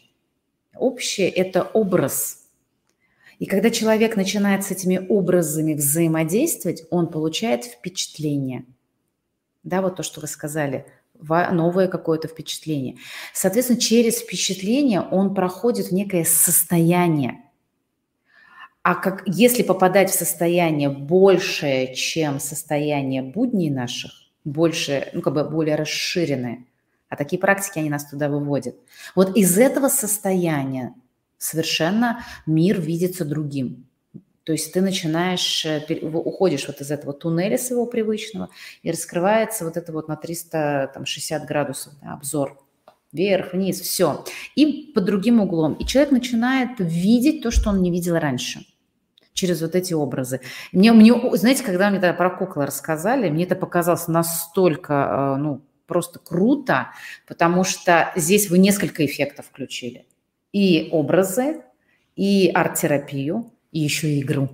[0.77, 2.41] Общее– это образ–
[3.39, 8.65] и когда человек начинает с этими образами взаимодействовать, он получает впечатление.
[9.65, 10.87] Да, вот то, что вы сказали,
[11.21, 12.97] новое какое-то впечатление.
[13.33, 17.43] Соответственно, через впечатление он проходит в некое состояние.
[18.83, 24.13] А как, если попадать в состояние большее, чем состояние будней наших,
[24.45, 26.65] больше, ну, как бы более расширенное,
[27.15, 28.75] а такие практики, они нас туда выводят.
[29.15, 30.95] Вот из этого состояния
[31.39, 33.87] совершенно мир видится другим.
[34.43, 38.51] То есть ты начинаешь, э, уходишь вот из этого туннеля своего привычного,
[38.83, 42.59] и раскрывается вот это вот на 360 градусов да, обзор.
[43.13, 44.25] Вверх, вниз, все.
[44.57, 45.75] И под другим углом.
[45.75, 48.67] И человек начинает видеть то, что он не видел раньше
[49.35, 50.41] через вот эти образы.
[50.73, 55.63] Мне, мне, знаете, когда мне тогда про куклы рассказали, мне это показалось настолько, э, ну,
[55.87, 56.91] просто круто,
[57.27, 60.07] потому что здесь вы несколько эффектов включили
[60.53, 61.63] и образы,
[62.17, 64.49] и арт-терапию, и еще и игру.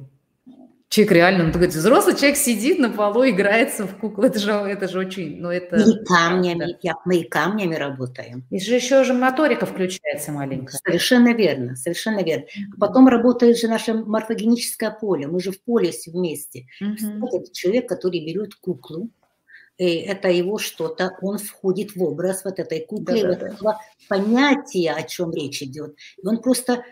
[0.91, 4.25] Человек реально, ну, говорит, взрослый человек сидит на полу, играется в куклу.
[4.25, 5.77] Это же, это же очень, ну, это...
[5.77, 8.45] И камнями, я, мы и камнями работаем.
[8.51, 10.79] И же еще же моторика включается маленькая.
[10.85, 12.47] Совершенно верно, совершенно верно.
[12.81, 15.29] Потом работает же наше морфогеническое поле.
[15.29, 16.67] Мы же в поле все вместе.
[16.83, 17.25] Mm-hmm.
[17.35, 19.11] Это человек, который берет куклу,
[19.87, 23.81] это его что-то, он входит в образ вот этой куклы, да, вот да, этого да.
[24.09, 25.97] понятия, о чем речь идет.
[26.23, 26.85] И он просто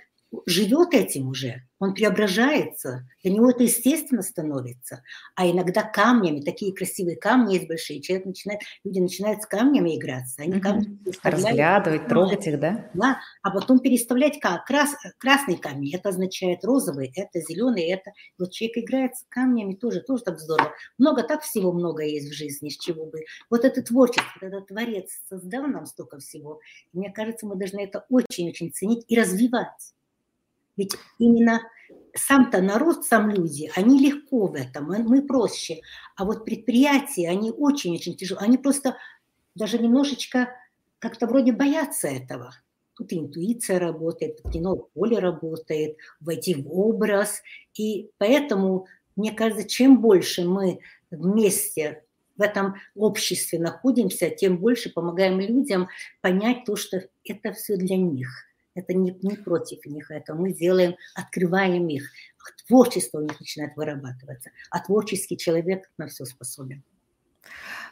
[0.46, 5.02] живет этим уже, он преображается, для него это естественно становится.
[5.34, 10.42] А иногда камнями, такие красивые камни есть большие, человек начинает, люди начинают с камнями играться.
[10.42, 12.90] Они камни Разглядывать, трогать их, да?
[12.94, 18.12] Да, а потом переставлять как крас, красный камень, это означает розовый, это зеленый, это...
[18.38, 20.72] Вот человек играет с камнями тоже, тоже так здорово.
[20.98, 23.24] Много, так всего много есть в жизни, с чего бы.
[23.50, 26.60] Вот это творчество, этот творец создал нам столько всего.
[26.92, 29.94] Мне кажется, мы должны это очень-очень ценить и развивать.
[30.78, 31.60] Ведь именно
[32.14, 35.80] сам-то народ, сам люди, они легко в этом, мы проще.
[36.16, 38.46] А вот предприятия, они очень-очень тяжелые.
[38.46, 38.96] Они просто
[39.54, 40.48] даже немножечко
[41.00, 42.54] как-то вроде боятся этого.
[42.94, 47.42] Тут интуиция работает, кино поле работает, войти в образ.
[47.74, 48.86] И поэтому,
[49.16, 52.04] мне кажется, чем больше мы вместе
[52.36, 55.88] в этом обществе находимся, тем больше помогаем людям
[56.20, 58.28] понять то, что это все для них–
[58.78, 62.04] это не, не против них, это мы делаем, открываем их.
[62.66, 66.82] Творчество у них начинает вырабатываться, а творческий человек на все способен.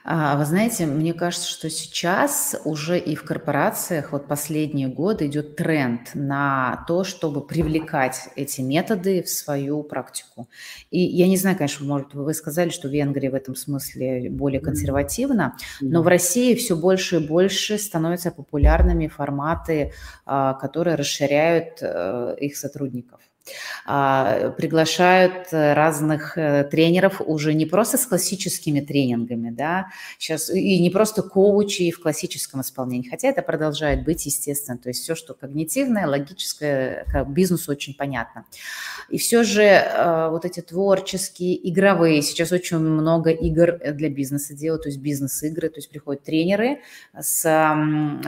[0.09, 5.57] А, вы знаете, мне кажется, что сейчас уже и в корпорациях вот последние годы идет
[5.57, 10.49] тренд на то, чтобы привлекать эти методы в свою практику.
[10.93, 15.57] И я не знаю, конечно, может, вы сказали, что Венгрия в этом смысле более консервативна,
[15.81, 19.93] но в России все больше и больше становятся популярными форматы,
[20.25, 23.26] а, которые расширяют э, их сотрудников.
[23.85, 30.81] А, приглашают э, разных э, тренеров уже не просто с классическими тренингами, да, сейчас и
[30.81, 35.35] не просто коучи в классическом исполнении, хотя это продолжает быть естественно, то есть все, что
[35.35, 38.45] когнитивное, логическое, как бизнесу очень понятно.
[39.09, 44.83] И все же э, вот эти творческие, игровые, сейчас очень много игр для бизнеса делают,
[44.83, 46.81] то есть бизнес-игры, то есть приходят тренеры,
[47.17, 47.43] с,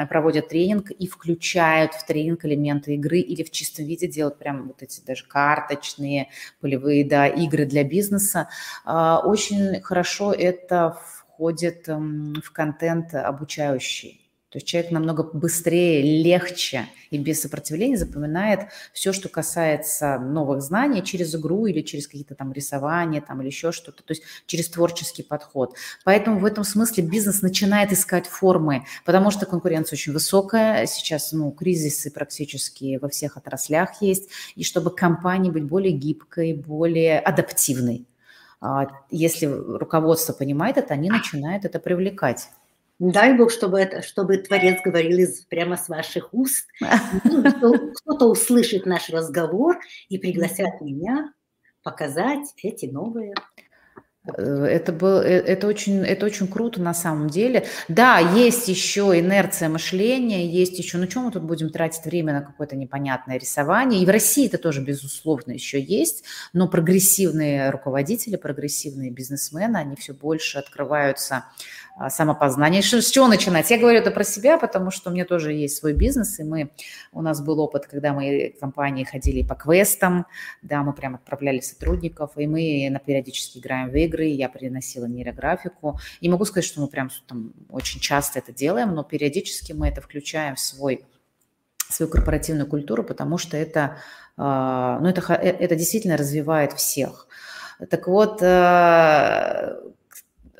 [0.08, 4.82] проводят тренинг и включают в тренинг элементы игры или в чистом виде делают прям вот
[4.82, 6.28] эти даже карточные,
[6.60, 8.48] полевые, да, игры для бизнеса.
[8.84, 10.96] А, очень хорошо это
[11.28, 14.27] входит эм, в контент обучающий.
[14.50, 18.60] То есть человек намного быстрее, легче и без сопротивления запоминает
[18.94, 23.72] все, что касается новых знаний через игру или через какие-то там рисования там, или еще
[23.72, 25.74] что-то, то есть через творческий подход.
[26.04, 31.50] Поэтому в этом смысле бизнес начинает искать формы, потому что конкуренция очень высокая, сейчас ну,
[31.50, 38.06] кризисы практически во всех отраслях есть, и чтобы компании быть более гибкой, более адаптивной.
[38.60, 42.48] А, если руководство понимает это, они начинают это привлекать.
[42.98, 46.66] Дай Бог, чтобы, это, чтобы Творец говорил из, прямо с ваших уст.
[47.24, 51.32] Ну, кто-то услышит наш разговор и пригласят меня
[51.82, 53.34] показать эти новые
[54.36, 57.66] это, был, э, это, очень, это очень круто на самом деле.
[57.88, 62.42] Да, есть еще инерция мышления, есть еще, ну что мы тут будем тратить время на
[62.42, 64.02] какое-то непонятное рисование.
[64.02, 70.12] И в России это тоже, безусловно, еще есть, но прогрессивные руководители, прогрессивные бизнесмены, они все
[70.12, 71.44] больше открываются
[71.98, 72.80] а, самопознание.
[72.80, 73.68] С чего начинать?
[73.70, 76.70] Я говорю это про себя, потому что у меня тоже есть свой бизнес, и мы,
[77.12, 80.24] у нас был опыт, когда мы компании ходили по квестам,
[80.62, 85.98] да, мы прям отправляли сотрудников, и мы на периодически играем в игры, я приносила нейрографику.
[86.20, 90.00] Не могу сказать, что мы прям там очень часто это делаем, но периодически мы это
[90.00, 91.04] включаем в свой
[91.90, 93.96] свою корпоративную культуру, потому что это,
[94.36, 97.26] а, ну, это, э, это действительно развивает всех.
[97.88, 99.78] Так вот, э,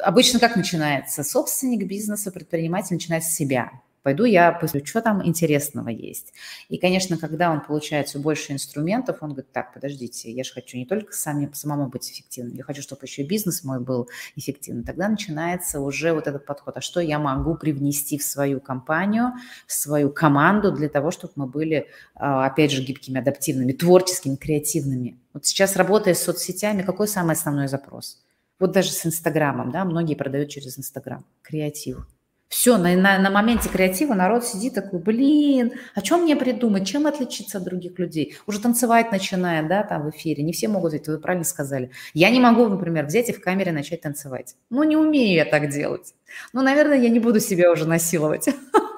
[0.01, 1.25] Обычно как начинается?
[1.25, 3.73] Собственник бизнеса, предприниматель начинает с себя.
[4.02, 6.32] Пойду я посмотрю, что там интересного есть.
[6.68, 10.76] И, конечно, когда он получает все больше инструментов, он говорит, так, подождите, я же хочу
[10.76, 14.84] не только сами, самому быть эффективным, я хочу, чтобы еще и бизнес мой был эффективным.
[14.84, 19.32] Тогда начинается уже вот этот подход, а что я могу привнести в свою компанию,
[19.66, 25.18] в свою команду для того, чтобы мы были, а, опять же, гибкими, адаптивными, творческими, креативными.
[25.32, 28.22] Вот сейчас, работая с соцсетями, какой самый основной запрос?
[28.58, 32.06] Вот даже с Инстаграмом, да, многие продают через Инстаграм, креатив.
[32.48, 37.06] Все, на, на, на моменте креатива народ сидит такой, блин, о чем мне придумать, чем
[37.06, 38.37] отличиться от других людей?
[38.46, 40.42] Уже танцевать начинает, да, там в эфире.
[40.42, 41.90] Не все могут, ведь вы правильно сказали.
[42.14, 44.56] Я не могу, например, взять и в камере начать танцевать.
[44.70, 46.14] Ну, не умею я так делать.
[46.54, 48.48] Ну, наверное, я не буду себя уже насиловать.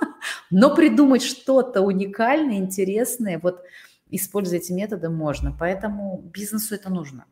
[0.50, 3.64] Но придумать что-то уникальное, интересное, вот
[4.10, 5.54] используя эти методы можно.
[5.58, 7.24] Поэтому бизнесу это нужно.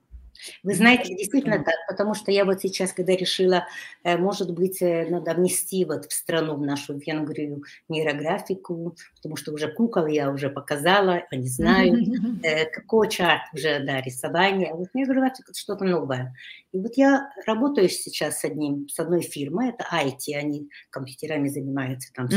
[0.62, 3.66] Вы знаете, действительно так, потому что я вот сейчас, когда решила,
[4.05, 9.53] э, может быть, э, надо внести вот в страну, в нашу Венгрию нейрографику, потому что
[9.53, 12.09] уже кукол я уже показала, они знают,
[12.42, 16.35] э, какой чат уже, да, рисование, а вот нейрографика– это что-то новое.
[16.72, 22.12] И вот я работаю сейчас с одним, с одной фирмой, это IT, они компьютерами занимаются,
[22.12, 22.29] там,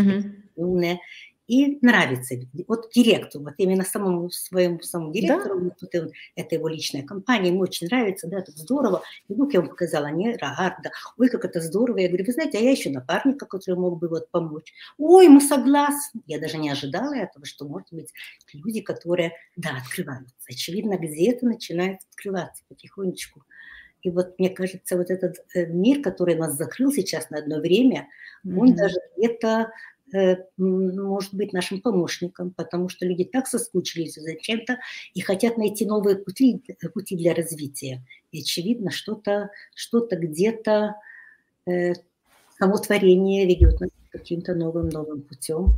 [0.55, 0.99] умные,
[1.51, 2.35] и нравится.
[2.65, 5.75] Вот директору, вот именно самому своему самому директору, да?
[5.81, 9.03] вот он, это его личная компания, ему очень нравится, да, это здорово.
[9.27, 10.77] И вдруг я ему показала, не, да,
[11.17, 11.97] ой, как это здорово.
[11.97, 14.73] Я говорю, вы знаете, а я еще напарника, который мог бы вот помочь.
[14.97, 16.21] Ой, мы согласны.
[16.25, 18.13] Я даже не ожидала этого, что, может быть,
[18.53, 20.33] люди, которые, да, открываются.
[20.47, 23.43] Очевидно, где-то начинает открываться потихонечку.
[24.03, 28.07] И вот мне кажется, вот этот э, мир, который нас закрыл сейчас на одно время,
[28.43, 28.57] mm-hmm.
[28.57, 29.90] он даже где-то Э,
[30.58, 34.78] может быть нашим помощником, потому что люди так соскучились за чем-то
[35.13, 38.06] и хотят найти новые пути, пути для развития.
[38.32, 40.95] И очевидно, что-то что где-то
[41.65, 41.93] э,
[42.60, 45.74] само творение ведет нас каким-то новым-новым путем.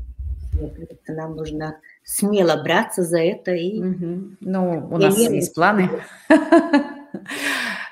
[1.07, 3.79] Нам нужно смело браться за это и...
[3.79, 4.21] Угу.
[4.41, 5.89] Ну, у нас есть планы.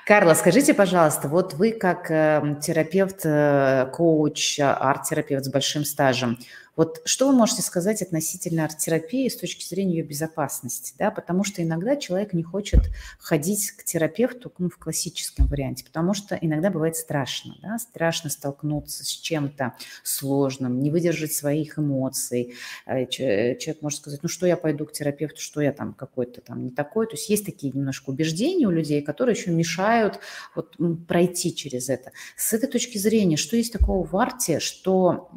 [0.04, 6.38] Карла, скажите, пожалуйста, вот вы как э, терапевт, э, коуч, арт-терапевт с большим стажем,
[6.74, 10.94] вот что вы можете сказать относительно арт-терапии с точки зрения ее безопасности?
[10.98, 11.10] Да?
[11.10, 12.80] Потому что иногда человек не хочет
[13.18, 17.56] ходить к терапевту ну, в классическом варианте, потому что иногда бывает страшно.
[17.62, 17.78] Да?
[17.78, 22.54] Страшно столкнуться с чем-то сложным, не выдержать своих эмоций.
[22.86, 26.64] Э, человек может сказать, ну что я пойду к терапевту, что я там какой-то там
[26.64, 27.06] не такой.
[27.06, 30.20] То есть есть такие немножко убеждения у людей, которые еще мешают
[30.54, 32.12] вот, пройти через это.
[32.36, 35.28] С этой точки зрения, что есть такого в арте, что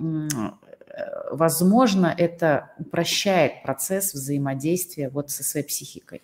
[1.31, 6.21] возможно, это упрощает процесс взаимодействия вот со своей психикой.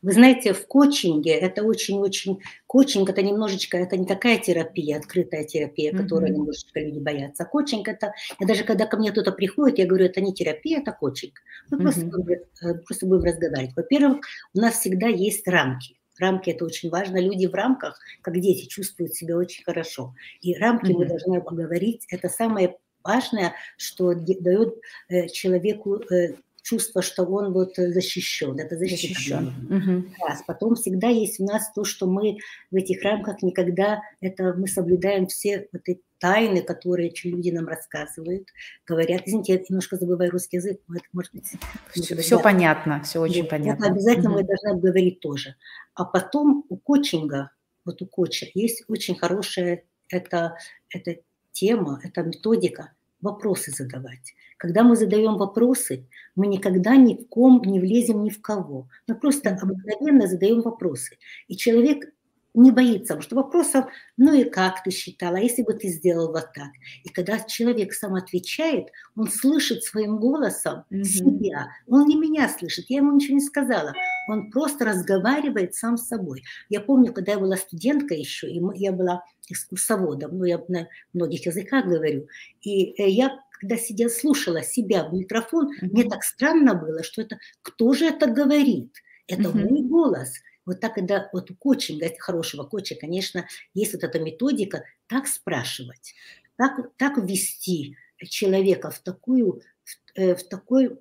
[0.00, 2.40] Вы знаете, в коучинге это очень-очень...
[2.66, 6.34] Коучинг– это немножечко, это не такая терапия, открытая терапия, которой mm-hmm.
[6.34, 7.44] немножечко люди боятся.
[7.44, 8.12] Коучинг– это...
[8.38, 11.34] Я даже когда ко мне кто-то приходит, я говорю, это не терапия, это коучинг.
[11.70, 11.82] Мы mm-hmm.
[11.82, 13.76] просто, будем, э, просто будем разговаривать.
[13.76, 14.18] Во-первых,
[14.54, 15.96] у нас всегда есть рамки.
[16.20, 17.20] Рамки– это очень важно.
[17.20, 20.14] Люди в рамках, как дети, чувствуют себя очень хорошо.
[20.42, 20.96] И рамки mm-hmm.
[20.96, 22.06] мы должны поговорить.
[22.08, 24.74] Это самое важное, что дает
[25.08, 28.58] э, человеку э, чувство, что он вот защищен.
[28.58, 29.54] Это защищен.
[29.70, 30.14] Угу.
[30.18, 32.38] Да, потом всегда есть у нас то, что мы
[32.70, 38.48] в этих рамках никогда, это мы соблюдаем все вот эти тайны, которые люди нам рассказывают,
[38.86, 39.22] говорят.
[39.24, 41.52] Извините, я немножко забываю русский язык, но это может быть...
[41.92, 43.84] Все, все понятно, все очень вот, понятно.
[43.84, 44.32] Это обязательно mm-hmm.
[44.32, 45.54] мы должны говорить тоже.
[45.94, 47.52] А потом у коучинга,
[47.84, 50.56] вот у коуча есть очень хорошая это,
[50.90, 51.16] это
[51.52, 54.34] тема, это методика вопросы задавать.
[54.56, 58.88] Когда мы задаем вопросы, мы никогда ни в ком не влезем ни в кого.
[59.06, 61.16] Мы просто обыкновенно задаем вопросы.
[61.46, 62.12] И человек
[62.58, 63.86] не боится, потому что вопросов,
[64.16, 66.70] ну и как ты считала, если бы ты сделал вот так.
[67.04, 71.04] И когда человек сам отвечает, он слышит своим голосом mm-hmm.
[71.04, 71.68] себя.
[71.86, 73.94] Он не меня слышит, я ему ничего не сказала.
[74.28, 76.42] Он просто разговаривает сам с собой.
[76.68, 81.46] Я помню, когда я была студенткой еще, и я была экскурсоводом, ну я на многих
[81.46, 82.26] языках говорю,
[82.60, 85.88] и э, я когда сидела, слушала себя в микрофон, mm-hmm.
[85.90, 88.92] мне так странно было, что это кто же это говорит?
[89.26, 89.68] Это mm-hmm.
[89.68, 90.34] мой голос.
[90.68, 96.14] Вот так, когда вот у коучинга, хорошего коуча, конечно, есть вот эта методика, так спрашивать,
[96.56, 100.98] так, так ввести человека в такую, в, э, в такой,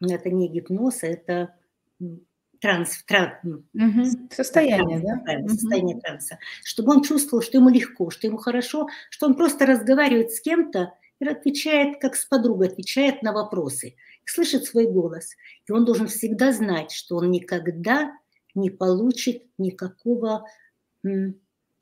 [0.00, 1.54] это не гипноз, это
[2.60, 4.04] транс, транс угу.
[4.30, 5.32] состояние, транс, да?
[5.32, 6.02] Транс, состояние угу.
[6.02, 10.40] транса, чтобы он чувствовал, что ему легко, что ему хорошо, что он просто разговаривает с
[10.40, 13.94] кем-то и отвечает, как с подругой, отвечает на вопросы,
[14.24, 15.36] слышит свой голос.
[15.66, 18.16] И он должен всегда знать, что он никогда
[18.54, 20.44] не получит никакого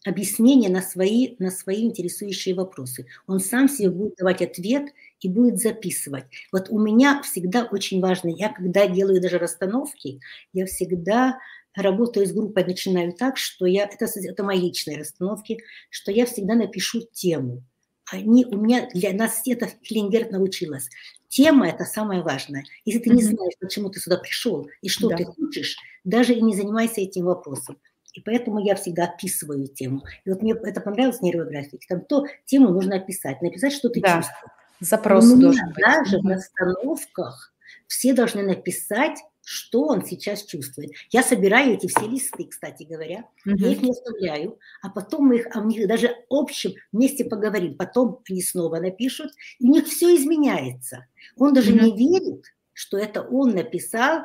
[0.04, 3.06] объяснения на свои, на свои интересующие вопросы.
[3.26, 6.24] Он сам себе будет давать ответ и будет записывать.
[6.52, 10.20] Вот у меня всегда очень важно, я когда делаю даже расстановки,
[10.52, 11.38] я всегда
[11.74, 15.58] работаю с группой, начинаю так, что я, это, это мои личные расстановки,
[15.90, 17.62] что я всегда напишу тему.
[18.10, 20.88] Они, у меня для нас это Клингерт научилась.
[21.28, 22.64] Тема– это самое важное.
[22.84, 25.16] Если ты не знаешь, почему ты сюда пришел и что да.
[25.16, 27.78] ты хочешь, даже и не занимайся этим вопросом.
[28.14, 30.02] И поэтому я всегда описываю тему.
[30.24, 31.86] И вот мне это понравилось в нейрографике.
[31.88, 34.16] Там то тему нужно описать, написать, что ты да.
[34.16, 34.52] чувствуешь.
[34.80, 35.84] Запрос должен быть.
[35.84, 37.52] Даже в расстановках
[37.86, 39.18] все должны написать,
[39.50, 40.90] что он сейчас чувствует.
[41.10, 43.56] Я собираю эти все листы, кстати говоря, угу.
[43.56, 47.74] я их не оставляю, а потом мы их, а у них даже общем вместе поговорим,
[47.74, 51.06] потом они снова напишут, и у них все изменяется.
[51.38, 51.80] Он даже угу.
[51.82, 52.44] не верит,
[52.74, 54.24] что это он написал,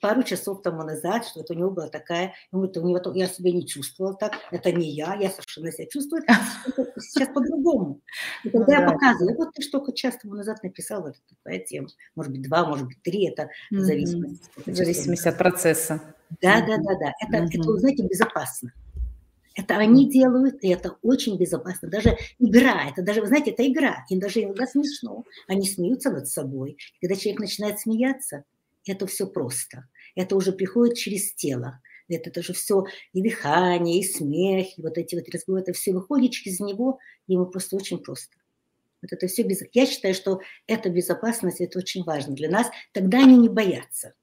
[0.00, 3.26] пару часов тому назад, что вот у него была такая, ну, это у него, я
[3.26, 6.22] себя не чувствовала так, это не я, я совершенно себя чувствую,
[6.98, 8.00] сейчас по-другому.
[8.42, 11.88] И когда я показываю, вот ты что то час тому назад написал, вот такая тема,
[12.14, 14.44] может быть, два, может быть, три, это в зависимости.
[14.66, 16.00] В зависимости от процесса.
[16.40, 18.72] Да, да, да, да, это, это, знаете, безопасно.
[19.56, 21.88] Это они делают, и это очень безопасно.
[21.88, 24.04] Даже игра, это даже, вы знаете, это игра.
[24.08, 25.24] Им даже иногда смешно.
[25.46, 26.76] Они смеются над собой.
[27.00, 28.44] Когда человек начинает смеяться,
[28.86, 29.88] это все просто.
[30.14, 31.80] Это уже приходит через тело.
[32.08, 36.32] Это тоже все и дыхание, и смех, и вот эти вот разговоры, это все выходит
[36.32, 38.36] через него, ему просто очень просто.
[39.00, 39.62] Вот это все без...
[39.72, 42.70] Я считаю, что эта безопасность, это очень важно для нас.
[42.92, 44.14] Тогда они не боятся.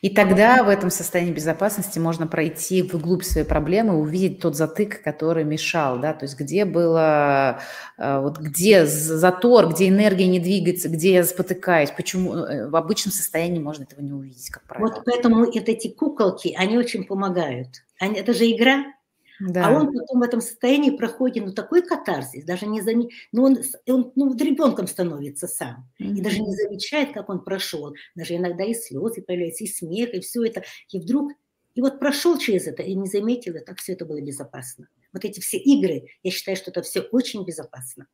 [0.00, 5.44] И тогда в этом состоянии безопасности можно пройти вглубь своей проблемы, увидеть тот затык, который
[5.44, 7.60] мешал, да, то есть где было,
[7.96, 13.12] э, вот где затор, где энергия не двигается, где я спотыкаюсь, почему э, в обычном
[13.12, 14.88] состоянии можно этого не увидеть, как правило.
[14.88, 17.84] Вот поэтому вот эти куколки, они очень помогают.
[18.00, 18.97] Они, это же игра, а
[19.40, 19.66] да.
[19.66, 23.08] А он потом в этом состоянии проходит ну, такой катарсис, даже не зам...
[23.32, 25.88] ну, он, он ну, ребенком становится сам.
[26.00, 26.16] Mm-hmm.
[26.16, 27.94] И даже не замечает, как он прошел.
[28.16, 30.64] Даже иногда и слезы появляются, и смех, и все это.
[30.90, 31.32] И вдруг,
[31.74, 34.88] и вот прошел через это, и не заметил, и так все это было безопасно.
[35.12, 38.06] Вот эти все игры, я считаю, что это все очень безопасно.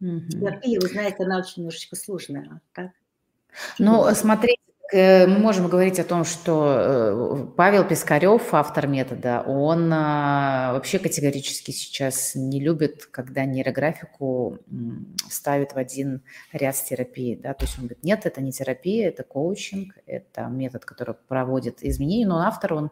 [0.00, 0.28] Mm-hmm.
[0.30, 2.60] Терапия, вы знаете, она очень немножечко сложная.
[2.72, 2.92] Так?
[3.78, 4.60] Ну, смотрите,
[4.92, 11.70] мы можем говорить о том, что э, Павел Пискарев, автор метода, он а, вообще категорически
[11.70, 14.58] сейчас не любит, когда нейрографику
[15.30, 16.22] ставят в один
[16.52, 17.36] ряд с терапией.
[17.36, 17.54] Да?
[17.54, 22.26] То есть он говорит, нет, это не терапия, это коучинг, это метод, который проводит изменения,
[22.26, 22.90] но автор, он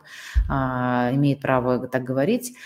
[0.49, 2.57] а, имеет право так говорить,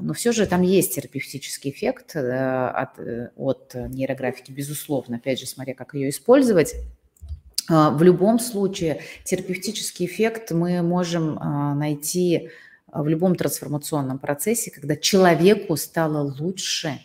[0.00, 2.98] но все же там есть терапевтический эффект э, от,
[3.36, 6.74] от нейрографики, безусловно, опять же, смотря как ее использовать.
[7.68, 12.50] А, в любом случае терапевтический эффект мы можем а, найти
[12.90, 17.00] а, в любом трансформационном процессе, когда человеку стало лучше,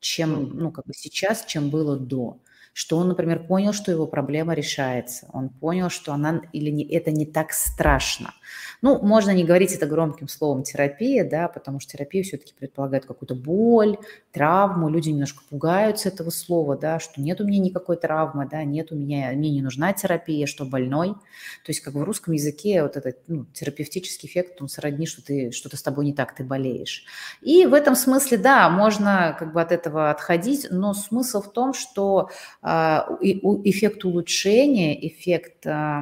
[0.00, 2.38] чем ну, как бы сейчас, чем было до.
[2.72, 7.10] Что он, например, понял, что его проблема решается, он понял, что она или не, это
[7.10, 8.32] не так страшно.
[8.80, 13.34] Ну, можно не говорить это громким словом терапия, да, потому что терапия все-таки предполагает какую-то
[13.34, 13.96] боль,
[14.32, 18.90] травму, люди немножко пугаются этого слова, да, что нет у меня никакой травмы, да, нет
[18.90, 21.10] у меня, мне не нужна терапия, что больной.
[21.10, 25.52] То есть как в русском языке вот этот ну, терапевтический эффект, он сродни, что ты,
[25.52, 27.04] что-то с тобой не так, ты болеешь.
[27.40, 31.74] И в этом смысле, да, можно как бы от этого отходить, но смысл в том,
[31.74, 32.30] что
[32.62, 36.00] эффект улучшения, эффект э,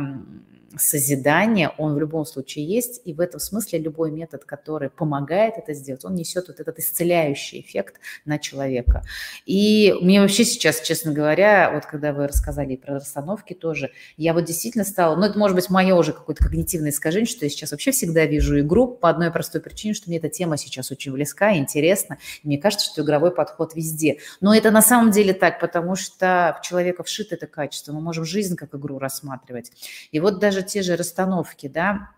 [0.76, 5.74] созидания, он в любом случае есть, и в этом смысле любой метод, который помогает это
[5.74, 9.02] сделать, он несет вот этот исцеляющий эффект на человека.
[9.46, 14.44] И мне вообще сейчас, честно говоря, вот когда вы рассказали про расстановки тоже, я вот
[14.44, 17.90] действительно стала, ну это может быть мое уже какое-то когнитивное искажение, что я сейчас вообще
[17.90, 22.18] всегда вижу игру по одной простой причине, что мне эта тема сейчас очень близка, интересна,
[22.42, 24.18] и мне кажется, что игровой подход везде.
[24.40, 28.24] Но это на самом деле так, потому что в человека вшито это качество, мы можем
[28.24, 29.72] жизнь как игру рассматривать.
[30.12, 32.11] И вот даже даже те же расстановки, да,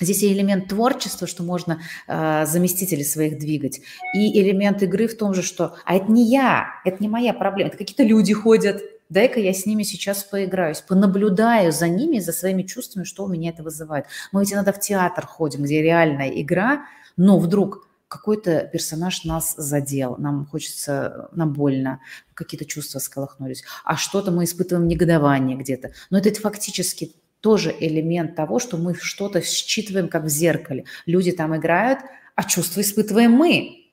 [0.00, 3.80] Здесь и элемент творчества, что можно э, заместители своих двигать,
[4.12, 7.68] и элемент игры в том же, что «а это не я, это не моя проблема,
[7.68, 12.64] это какие-то люди ходят, дай-ка я с ними сейчас поиграюсь, понаблюдаю за ними, за своими
[12.64, 14.06] чувствами, что у меня это вызывает».
[14.32, 20.16] Мы ведь иногда в театр ходим, где реальная игра, но вдруг какой-то персонаж нас задел,
[20.18, 22.00] нам хочется, нам больно,
[22.34, 25.92] какие-то чувства сколохнулись, а что-то мы испытываем негодование где-то.
[26.10, 27.14] Но это фактически
[27.44, 30.86] тоже элемент того, что мы что-то считываем как в зеркале.
[31.04, 31.98] Люди там играют,
[32.34, 33.90] а чувства испытываем мы.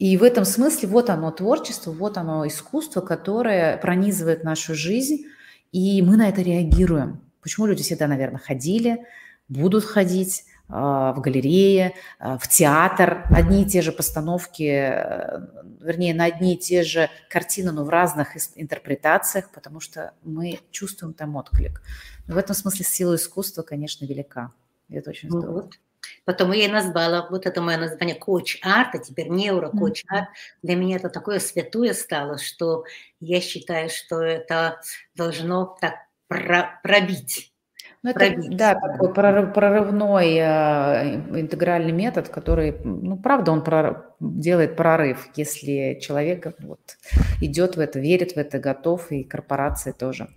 [0.00, 5.26] И в этом смысле вот оно творчество, вот оно искусство, которое пронизывает нашу жизнь,
[5.70, 7.20] и мы на это реагируем.
[7.40, 9.06] Почему люди всегда, наверное, ходили,
[9.46, 15.40] будут ходить, в галерее, а, в театр, одни и те же постановки, э,
[15.80, 21.12] вернее, на одни и те же картины, но в разных интерпретациях, потому что мы чувствуем
[21.12, 21.82] там отклик.
[22.26, 24.52] В этом смысле сила искусства, конечно, велика.
[24.88, 25.62] И это очень здорово.
[25.62, 25.78] Вот.
[26.24, 30.28] Потому я и назвала, вот это мое название coach-art, а теперь нейро-coach-art.
[30.62, 32.84] Для меня это такое святое стало, что
[33.20, 34.80] я считаю, что это
[35.14, 35.94] должно так
[36.28, 37.53] пробить
[38.04, 45.26] ну, это, да, такой прорывной э, интегральный метод, который, ну, правда, он прорыв, делает прорыв,
[45.36, 46.98] если человек вот,
[47.40, 50.28] идет в это, верит в это, готов, и корпорации тоже.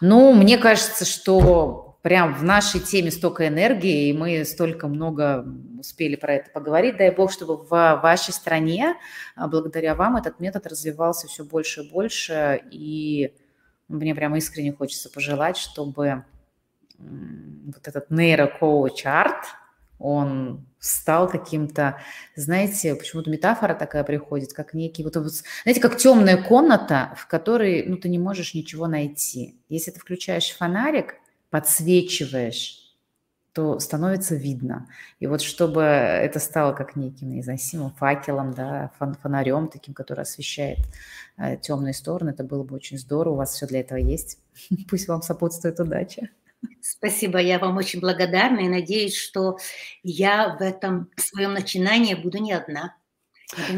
[0.00, 5.44] Ну, мне кажется, что прям в нашей теме столько энергии, и мы столько много
[5.78, 6.96] успели про это поговорить.
[6.96, 8.94] Дай бог, чтобы в вашей стране,
[9.36, 13.34] а, благодаря вам, этот метод развивался все больше и больше, и
[13.88, 16.24] мне прямо искренне хочется пожелать, чтобы
[17.00, 19.46] вот этот нейрокоуч-арт,
[19.98, 21.98] он стал каким-то,
[22.34, 25.32] знаете, почему-то метафора такая приходит, как некий, вот, вот,
[25.62, 29.60] знаете, как темная комната, в которой, ну, ты не можешь ничего найти.
[29.68, 31.16] Если ты включаешь фонарик,
[31.50, 32.80] подсвечиваешь,
[33.52, 34.88] то становится видно.
[35.18, 38.92] И вот чтобы это стало как неким, не знаю, символом, факелом, да,
[39.22, 40.78] фонарем таким, который освещает
[41.36, 43.34] э, темные стороны, это было бы очень здорово.
[43.34, 44.38] У вас все для этого есть.
[44.88, 46.30] Пусть вам сопутствует удача.
[46.80, 49.58] Спасибо, я вам очень благодарна и надеюсь, что
[50.02, 52.94] я в этом своем начинании буду не одна.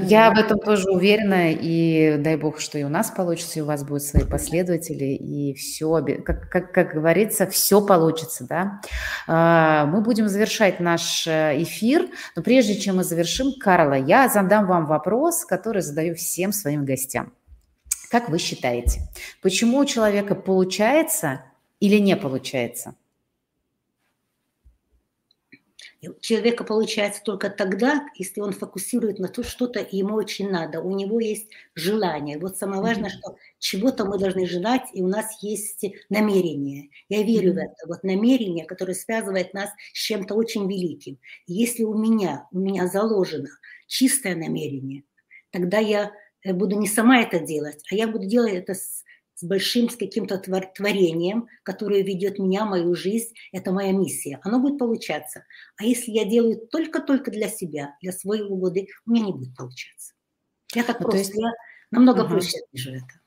[0.04, 3.64] Я в этом тоже уверена, и дай бог, что и у нас получится, и у
[3.64, 8.80] вас будут свои последователи, и все, как, как, как говорится, все получится, да.
[9.26, 12.06] А, мы будем завершать наш э, эфир,
[12.36, 17.32] но прежде чем мы завершим, Карла, я задам вам вопрос, который задаю всем своим гостям.
[18.10, 19.00] Как вы считаете,
[19.40, 21.44] почему у человека получается
[21.82, 22.94] или не получается?
[26.00, 30.80] У человека получается только тогда, если он фокусирует на то, что-то ему очень надо.
[30.80, 32.38] У него есть желание.
[32.38, 36.90] Вот самое важное, что чего-то мы должны желать, и у нас есть намерение.
[37.08, 37.74] Я верю в это.
[37.86, 41.18] Вот намерение, которое связывает нас с чем-то очень великим.
[41.46, 43.48] И если у меня, у меня заложено
[43.88, 45.02] чистое намерение,
[45.50, 46.12] тогда я
[46.44, 49.02] э, буду не сама это делать, а я буду делать это с
[49.34, 54.40] с большим с каким-то творением, которое ведет меня, мою жизнь, это моя миссия.
[54.42, 55.44] Оно будет получаться.
[55.76, 60.14] А если я делаю только-только для себя, для своей угоды, у меня не будет получаться.
[60.74, 61.34] Я так ну, просто, есть...
[61.34, 61.50] я
[61.90, 62.30] намного угу.
[62.30, 63.22] проще вижу это.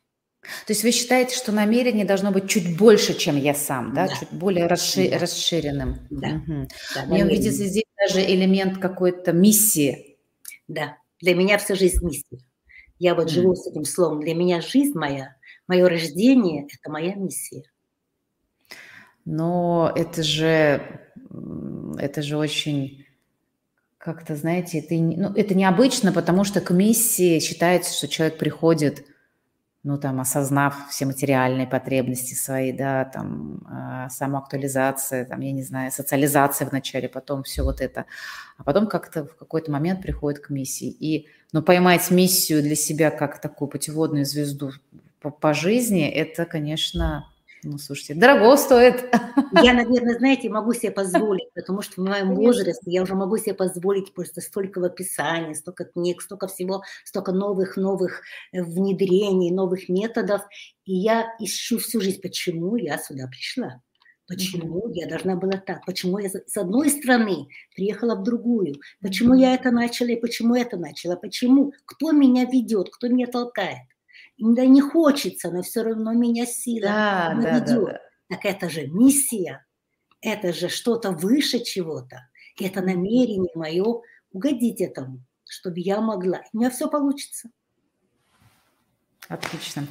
[0.68, 4.16] То есть вы считаете, что намерение должно быть чуть больше, чем я сам, да, да.
[4.16, 5.18] чуть более расши- да.
[5.18, 6.08] расширенным?
[6.12, 6.28] Да.
[6.28, 6.68] Угу.
[6.96, 10.18] да Мне видится здесь даже элемент какой-то миссии.
[10.68, 12.40] Да, для меня вся жизнь миссия.
[12.98, 13.32] Я вот mm.
[13.32, 14.22] живу с этим словом.
[14.22, 15.36] Для меня жизнь моя
[15.68, 17.64] Мое рождение– это моя миссия.
[19.26, 21.02] Но это же,
[21.98, 23.06] это же очень,
[23.98, 29.06] как-то, знаете, это, ну, это необычно, потому что к миссии считается, что человек приходит
[29.86, 35.92] ну, там, осознав все материальные потребности свои, да, там, э, самоактуализация, там, я не знаю,
[35.92, 38.06] социализация вначале, потом все вот это.
[38.58, 40.90] А потом как-то в какой-то момент приходит к миссии.
[40.90, 44.72] И, ну, поймать миссию для себя как такую путеводную звезду
[45.26, 47.28] по, по жизни, это, конечно,
[47.64, 49.12] ну, слушайте, дорого стоит.
[49.64, 53.56] Я, наверное, знаете, могу себе позволить, потому что в моем возрасте я уже могу себе
[53.56, 58.22] позволить просто столько в описании, столько книг, столько всего, столько новых-новых
[58.52, 60.44] э, внедрений, новых методов.
[60.86, 63.82] И я ищу всю жизнь, почему я сюда пришла.
[64.28, 64.94] Почему mm-hmm.
[64.94, 65.86] я должна была так?
[65.88, 68.76] Почему я с одной стороны приехала в другую?
[69.02, 71.16] Почему я это начала и почему это начала?
[71.16, 71.74] Почему?
[71.86, 72.90] Кто меня ведет?
[72.92, 73.88] Кто меня толкает?
[74.38, 78.00] Иногда не хочется, но все равно меня сила да, да, Да, да.
[78.30, 79.66] Так это же миссия,
[80.22, 82.28] это же что-то выше чего-то.
[82.60, 86.42] Это намерение мое угодить этому, чтобы я могла.
[86.54, 87.50] У меня все получится.
[89.28, 89.88] Отлично.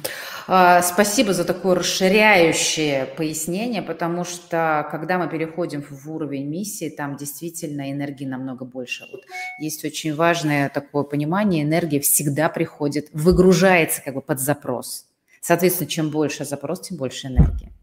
[0.47, 7.17] А, спасибо за такое расширяющее пояснение, потому что когда мы переходим в уровень миссии, там
[7.17, 9.05] действительно энергии намного больше.
[9.11, 9.23] Вот
[9.59, 15.05] есть очень важное такое понимание, энергия всегда приходит, выгружается как бы под запрос.
[15.41, 17.73] Соответственно, чем больше запрос, тем больше энергии.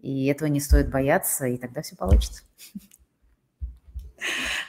[0.00, 2.42] И этого не стоит бояться, и тогда все получится.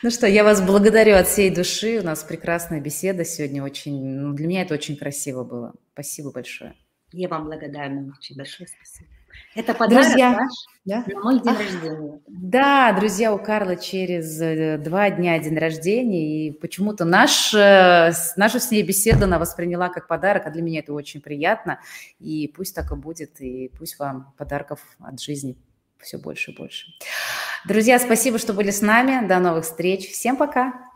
[0.04, 2.00] Ну что, я вас благодарю от всей души.
[2.00, 3.64] У нас прекрасная беседа сегодня.
[3.64, 5.74] Очень, ну, для меня это очень красиво было.
[5.94, 6.74] Спасибо большое.
[7.12, 8.68] Я вам благодарна очень большое.
[8.68, 9.10] Спасибо.
[9.54, 10.52] Это подарок друзья, ваш
[10.86, 11.04] да?
[11.08, 12.20] на мой день а, рождения.
[12.28, 18.60] Да, друзья, у Карла через э, два дня день рождения, и почему-то наш, э, наша
[18.60, 21.80] с ней беседа она восприняла как подарок, а для меня это очень приятно.
[22.20, 25.58] И пусть так и будет, и пусть вам подарков от жизни
[26.02, 26.88] все больше и больше.
[27.66, 29.26] Друзья, спасибо, что были с нами.
[29.28, 30.10] До новых встреч.
[30.10, 30.91] Всем пока.